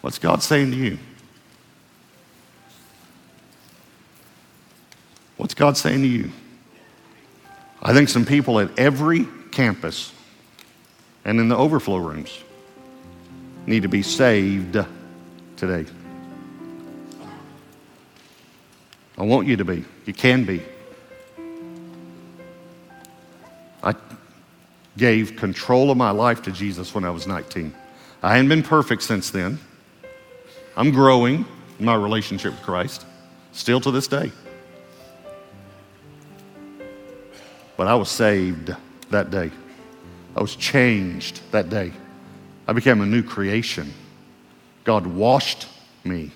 What's 0.00 0.18
God 0.18 0.42
saying 0.42 0.72
to 0.72 0.76
you? 0.76 0.98
What's 5.36 5.54
God 5.54 5.76
saying 5.76 6.02
to 6.02 6.08
you? 6.08 6.32
I 7.80 7.92
think 7.92 8.08
some 8.08 8.24
people 8.24 8.58
at 8.58 8.76
every 8.76 9.28
campus 9.52 10.12
and 11.24 11.38
in 11.38 11.48
the 11.48 11.56
overflow 11.56 11.98
rooms 11.98 12.42
need 13.66 13.82
to 13.82 13.88
be 13.88 14.02
saved 14.02 14.76
today. 15.56 15.86
I 19.18 19.24
want 19.24 19.46
you 19.46 19.56
to 19.56 19.64
be. 19.64 19.84
You 20.06 20.14
can 20.14 20.44
be. 20.44 20.62
I 23.82 23.94
gave 24.96 25.36
control 25.36 25.90
of 25.90 25.96
my 25.96 26.10
life 26.10 26.42
to 26.42 26.52
Jesus 26.52 26.94
when 26.94 27.04
I 27.04 27.10
was 27.10 27.26
19. 27.26 27.74
I 28.22 28.32
hadn't 28.32 28.48
been 28.48 28.62
perfect 28.62 29.02
since 29.02 29.30
then. 29.30 29.58
I'm 30.76 30.90
growing 30.90 31.44
in 31.78 31.84
my 31.84 31.94
relationship 31.94 32.52
with 32.52 32.62
Christ, 32.62 33.04
still 33.52 33.80
to 33.80 33.90
this 33.90 34.06
day. 34.06 34.32
But 37.76 37.86
I 37.86 37.94
was 37.94 38.08
saved 38.08 38.74
that 39.10 39.30
day. 39.30 39.50
I 40.36 40.40
was 40.40 40.56
changed 40.56 41.40
that 41.50 41.68
day. 41.68 41.92
I 42.66 42.72
became 42.72 43.00
a 43.00 43.06
new 43.06 43.22
creation. 43.22 43.92
God 44.84 45.06
washed 45.06 45.68
me 46.04 46.30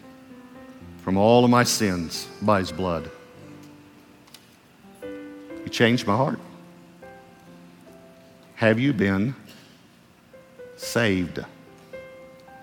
from 1.07 1.16
all 1.16 1.45
of 1.45 1.51
my 1.53 1.62
sins 1.62 2.27
by 2.42 2.59
his 2.59 2.73
blood. 2.73 3.09
He 5.62 5.71
changed 5.71 6.05
my 6.05 6.16
heart. 6.16 6.40
Have 8.57 8.81
you 8.81 8.92
been 8.92 9.33
saved? 10.77 11.38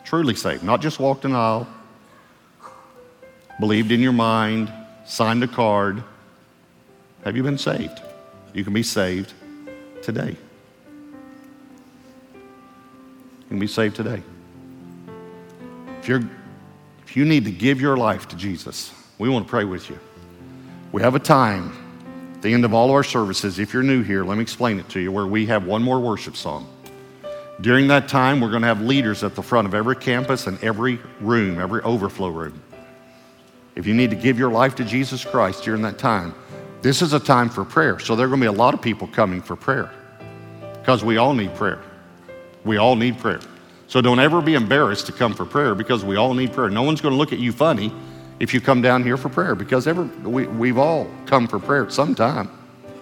Truly 0.04 0.36
saved, 0.36 0.62
not 0.62 0.82
just 0.82 1.00
walked 1.00 1.24
an 1.24 1.34
aisle, 1.34 1.70
believed 3.62 3.94
in 3.94 4.02
your 4.02 4.12
mind, 4.12 4.70
signed 5.06 5.42
a 5.46 5.48
card. 5.48 6.04
Have 7.24 7.38
you 7.38 7.44
been 7.44 7.58
saved? 7.58 8.02
You 8.54 8.66
can 8.66 8.74
be 8.74 8.84
saved 8.84 9.32
today. 10.02 10.36
You 12.34 13.48
can 13.48 13.60
be 13.60 13.68
saved 13.68 13.96
today. 13.96 14.22
If, 16.02 16.10
you're, 16.10 16.30
if 17.06 17.16
you 17.16 17.26
need 17.26 17.46
to 17.46 17.52
give 17.52 17.82
your 17.82 17.98
life 17.98 18.28
to 18.30 18.36
Jesus, 18.36 18.94
we 19.18 19.30
want 19.30 19.46
to 19.46 19.50
pray 19.50 19.66
with 19.66 19.90
you. 19.90 20.00
We 20.92 21.02
have 21.02 21.16
a 21.16 21.20
time 21.20 21.72
at 22.36 22.42
the 22.42 22.54
end 22.54 22.66
of 22.66 22.74
all 22.74 22.92
our 22.92 23.04
services, 23.04 23.58
if 23.58 23.74
you're 23.74 23.84
new 23.84 24.04
here, 24.04 24.26
let 24.26 24.36
me 24.36 24.42
explain 24.42 24.80
it 24.80 24.90
to 24.90 25.00
you, 25.00 25.12
where 25.12 25.26
we 25.26 25.46
have 25.46 25.66
one 25.66 25.82
more 25.82 26.00
worship 26.00 26.36
song. 26.36 26.68
During 27.62 27.88
that 27.88 28.10
time, 28.10 28.42
we're 28.42 28.50
going 28.50 28.64
to 28.64 28.68
have 28.68 28.82
leaders 28.82 29.24
at 29.24 29.34
the 29.34 29.42
front 29.42 29.66
of 29.66 29.74
every 29.74 29.96
campus 29.96 30.48
and 30.48 30.62
every 30.62 31.00
room, 31.22 31.60
every 31.60 31.82
overflow 31.84 32.28
room. 32.28 32.62
If 33.76 33.88
you 33.88 33.94
need 33.94 34.10
to 34.10 34.16
give 34.16 34.38
your 34.38 34.52
life 34.52 34.76
to 34.76 34.84
Jesus 34.84 35.24
Christ 35.24 35.64
during 35.64 35.82
that 35.84 35.98
time, 35.98 36.36
this 36.82 37.02
is 37.02 37.14
a 37.14 37.20
time 37.20 37.50
for 37.50 37.64
prayer. 37.64 37.98
So 38.00 38.16
there 38.16 38.26
are 38.26 38.30
going 38.30 38.42
to 38.42 38.50
be 38.52 38.54
a 38.54 38.60
lot 38.60 38.74
of 38.74 38.82
people 38.82 39.08
coming 39.08 39.42
for 39.42 39.56
prayer 39.56 39.90
because 40.74 41.02
we 41.02 41.16
all 41.16 41.34
need 41.34 41.56
prayer. 41.56 41.82
We 42.66 42.76
all 42.76 42.98
need 42.98 43.18
prayer. 43.20 43.40
So 43.94 44.02
don't 44.02 44.20
ever 44.20 44.42
be 44.42 44.56
embarrassed 44.56 45.06
to 45.06 45.12
come 45.12 45.36
for 45.36 45.46
prayer 45.46 45.76
because 45.76 46.04
we 46.04 46.16
all 46.16 46.34
need 46.34 46.52
prayer. 46.52 46.68
No 46.68 46.82
one's 46.82 47.00
going 47.00 47.12
to 47.12 47.16
look 47.16 47.32
at 47.32 47.38
you 47.38 47.52
funny 47.52 47.94
if 48.40 48.52
you 48.52 48.60
come 48.60 48.82
down 48.82 49.04
here 49.04 49.18
for 49.18 49.30
prayer 49.30 49.54
because 49.54 49.86
ever, 49.86 50.06
we, 50.24 50.48
we've 50.48 50.80
all 50.80 51.08
come 51.28 51.48
for 51.48 51.60
prayer 51.60 51.86
at 51.86 51.94
some 51.94 52.16
time. 52.16 52.50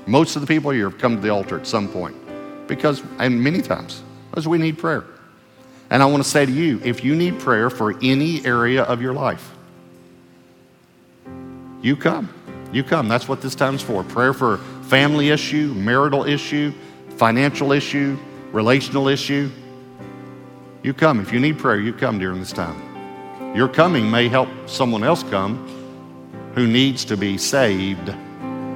Most 0.05 0.35
of 0.35 0.41
the 0.41 0.47
people 0.47 0.69
here 0.71 0.89
have 0.89 0.99
come 0.99 1.15
to 1.15 1.21
the 1.21 1.29
altar 1.29 1.57
at 1.57 1.65
some 1.65 1.87
point 1.87 2.17
because, 2.67 3.01
and 3.19 3.41
many 3.41 3.61
times, 3.61 4.03
because 4.29 4.49
we 4.49 4.57
need 4.57 4.77
prayer. 4.77 5.05
And 5.91 6.03
I 6.03 6.07
want 6.07 6.25
to 6.25 6.29
say 6.29 6.45
to 6.45 6.51
you 6.51 6.81
if 6.83 7.05
you 7.05 7.15
need 7.15 7.39
prayer 7.39 7.69
for 7.69 7.97
any 8.01 8.45
area 8.45 8.83
of 8.83 9.01
your 9.01 9.13
life, 9.13 9.49
you 11.81 11.95
come. 11.95 12.27
You 12.73 12.83
come. 12.83 13.07
That's 13.07 13.29
what 13.29 13.39
this 13.39 13.55
time's 13.55 13.81
for. 13.81 14.03
Prayer 14.03 14.33
for 14.33 14.57
family 14.89 15.29
issue, 15.29 15.73
marital 15.73 16.25
issue, 16.25 16.73
financial 17.15 17.71
issue, 17.71 18.19
relational 18.51 19.07
issue. 19.07 19.49
You 20.83 20.95
come. 20.95 21.19
If 21.19 21.31
you 21.31 21.39
need 21.39 21.59
prayer, 21.59 21.79
you 21.79 21.93
come 21.93 22.17
during 22.17 22.39
this 22.39 22.51
time. 22.51 23.55
Your 23.55 23.67
coming 23.67 24.09
may 24.09 24.27
help 24.27 24.49
someone 24.65 25.03
else 25.03 25.21
come 25.23 25.67
who 26.55 26.65
needs 26.65 27.05
to 27.05 27.17
be 27.17 27.37
saved 27.37 28.07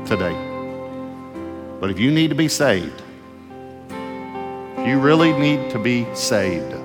today. 0.06 0.36
But 1.80 1.90
if 1.90 2.00
you 2.00 2.12
need 2.12 2.28
to 2.30 2.36
be 2.36 2.48
saved, 2.48 3.02
if 4.78 4.88
you 4.88 5.00
really 5.00 5.34
need 5.34 5.72
to 5.72 5.80
be 5.80 6.06
saved, 6.14 6.76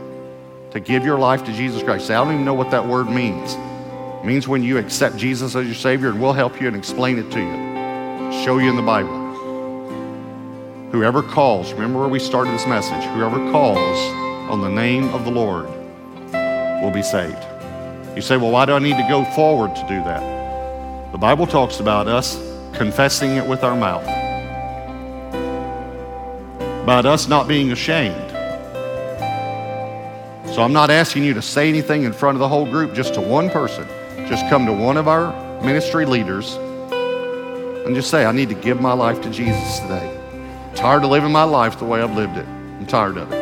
to 0.70 0.80
give 0.80 1.04
your 1.04 1.18
life 1.18 1.44
to 1.44 1.52
Jesus 1.52 1.82
Christ, 1.82 2.06
say, 2.06 2.14
I 2.14 2.24
don't 2.24 2.32
even 2.32 2.44
know 2.46 2.54
what 2.54 2.70
that 2.70 2.86
word 2.86 3.08
means. 3.08 3.54
It 3.54 4.24
means 4.24 4.48
when 4.48 4.62
you 4.62 4.78
accept 4.78 5.16
Jesus 5.16 5.54
as 5.54 5.66
your 5.66 5.74
Savior, 5.74 6.08
and 6.08 6.20
we'll 6.20 6.32
help 6.32 6.60
you 6.60 6.68
and 6.68 6.76
explain 6.76 7.18
it 7.18 7.30
to 7.32 7.40
you, 7.40 8.44
show 8.44 8.56
you 8.58 8.70
in 8.70 8.76
the 8.76 8.82
Bible. 8.82 9.18
Whoever 10.92 11.22
calls, 11.22 11.72
remember 11.74 11.98
where 11.98 12.08
we 12.08 12.20
started 12.20 12.54
this 12.54 12.66
message, 12.66 13.04
whoever 13.12 13.36
calls 13.50 14.29
on 14.50 14.60
the 14.60 14.68
name 14.68 15.14
of 15.14 15.24
the 15.24 15.30
Lord 15.30 15.66
will 16.82 16.90
be 16.90 17.02
saved. 17.02 17.38
You 18.16 18.20
say, 18.20 18.36
well, 18.36 18.50
why 18.50 18.66
do 18.66 18.72
I 18.72 18.80
need 18.80 18.96
to 18.96 19.06
go 19.08 19.24
forward 19.24 19.76
to 19.76 19.82
do 19.82 20.02
that? 20.02 21.12
The 21.12 21.18
Bible 21.18 21.46
talks 21.46 21.78
about 21.78 22.08
us 22.08 22.36
confessing 22.72 23.36
it 23.36 23.46
with 23.46 23.62
our 23.62 23.76
mouth, 23.76 24.02
about 26.82 27.06
us 27.06 27.28
not 27.28 27.46
being 27.46 27.70
ashamed. 27.70 28.30
So 30.52 30.62
I'm 30.62 30.72
not 30.72 30.90
asking 30.90 31.22
you 31.22 31.34
to 31.34 31.42
say 31.42 31.68
anything 31.68 32.02
in 32.02 32.12
front 32.12 32.34
of 32.34 32.40
the 32.40 32.48
whole 32.48 32.68
group, 32.68 32.92
just 32.92 33.14
to 33.14 33.20
one 33.20 33.50
person. 33.50 33.86
Just 34.28 34.48
come 34.48 34.66
to 34.66 34.72
one 34.72 34.96
of 34.96 35.06
our 35.06 35.32
ministry 35.62 36.06
leaders 36.06 36.56
and 37.86 37.94
just 37.94 38.10
say, 38.10 38.24
I 38.24 38.32
need 38.32 38.48
to 38.48 38.56
give 38.56 38.80
my 38.80 38.94
life 38.94 39.20
to 39.22 39.30
Jesus 39.30 39.78
today. 39.78 40.18
I'm 40.68 40.74
tired 40.74 41.04
of 41.04 41.10
living 41.10 41.30
my 41.30 41.44
life 41.44 41.78
the 41.78 41.84
way 41.84 42.02
I've 42.02 42.16
lived 42.16 42.36
it. 42.36 42.46
I'm 42.46 42.86
tired 42.86 43.16
of 43.16 43.30
it. 43.32 43.39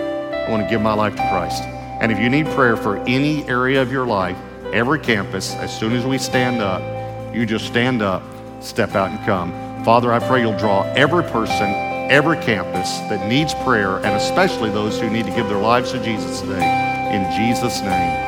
I 0.49 0.51
want 0.51 0.63
to 0.63 0.71
give 0.71 0.81
my 0.81 0.95
life 0.95 1.15
to 1.15 1.29
Christ. 1.29 1.63
And 2.01 2.11
if 2.11 2.19
you 2.19 2.31
need 2.31 2.47
prayer 2.47 2.75
for 2.75 2.97
any 3.01 3.47
area 3.51 3.83
of 3.83 3.93
your 3.93 4.07
life, 4.07 4.39
every 4.73 4.99
campus, 4.99 5.53
as 5.57 5.79
soon 5.79 5.93
as 5.93 6.07
we 6.07 6.17
stand 6.17 6.63
up, 6.63 6.81
you 7.35 7.45
just 7.45 7.67
stand 7.67 8.01
up, 8.01 8.23
step 8.63 8.95
out, 8.95 9.11
and 9.11 9.21
come. 9.27 9.53
Father, 9.85 10.11
I 10.11 10.21
pray 10.21 10.41
you'll 10.41 10.57
draw 10.57 10.85
every 10.95 11.23
person, 11.25 11.69
every 12.11 12.39
campus 12.39 12.99
that 13.11 13.29
needs 13.29 13.53
prayer, 13.57 13.99
and 13.99 14.17
especially 14.17 14.71
those 14.71 14.99
who 14.99 15.11
need 15.11 15.27
to 15.27 15.33
give 15.33 15.51
their 15.51 15.61
lives 15.61 15.93
to 15.93 16.03
Jesus 16.03 16.41
today. 16.41 16.65
In 17.13 17.31
Jesus' 17.37 17.83
name. 17.83 18.28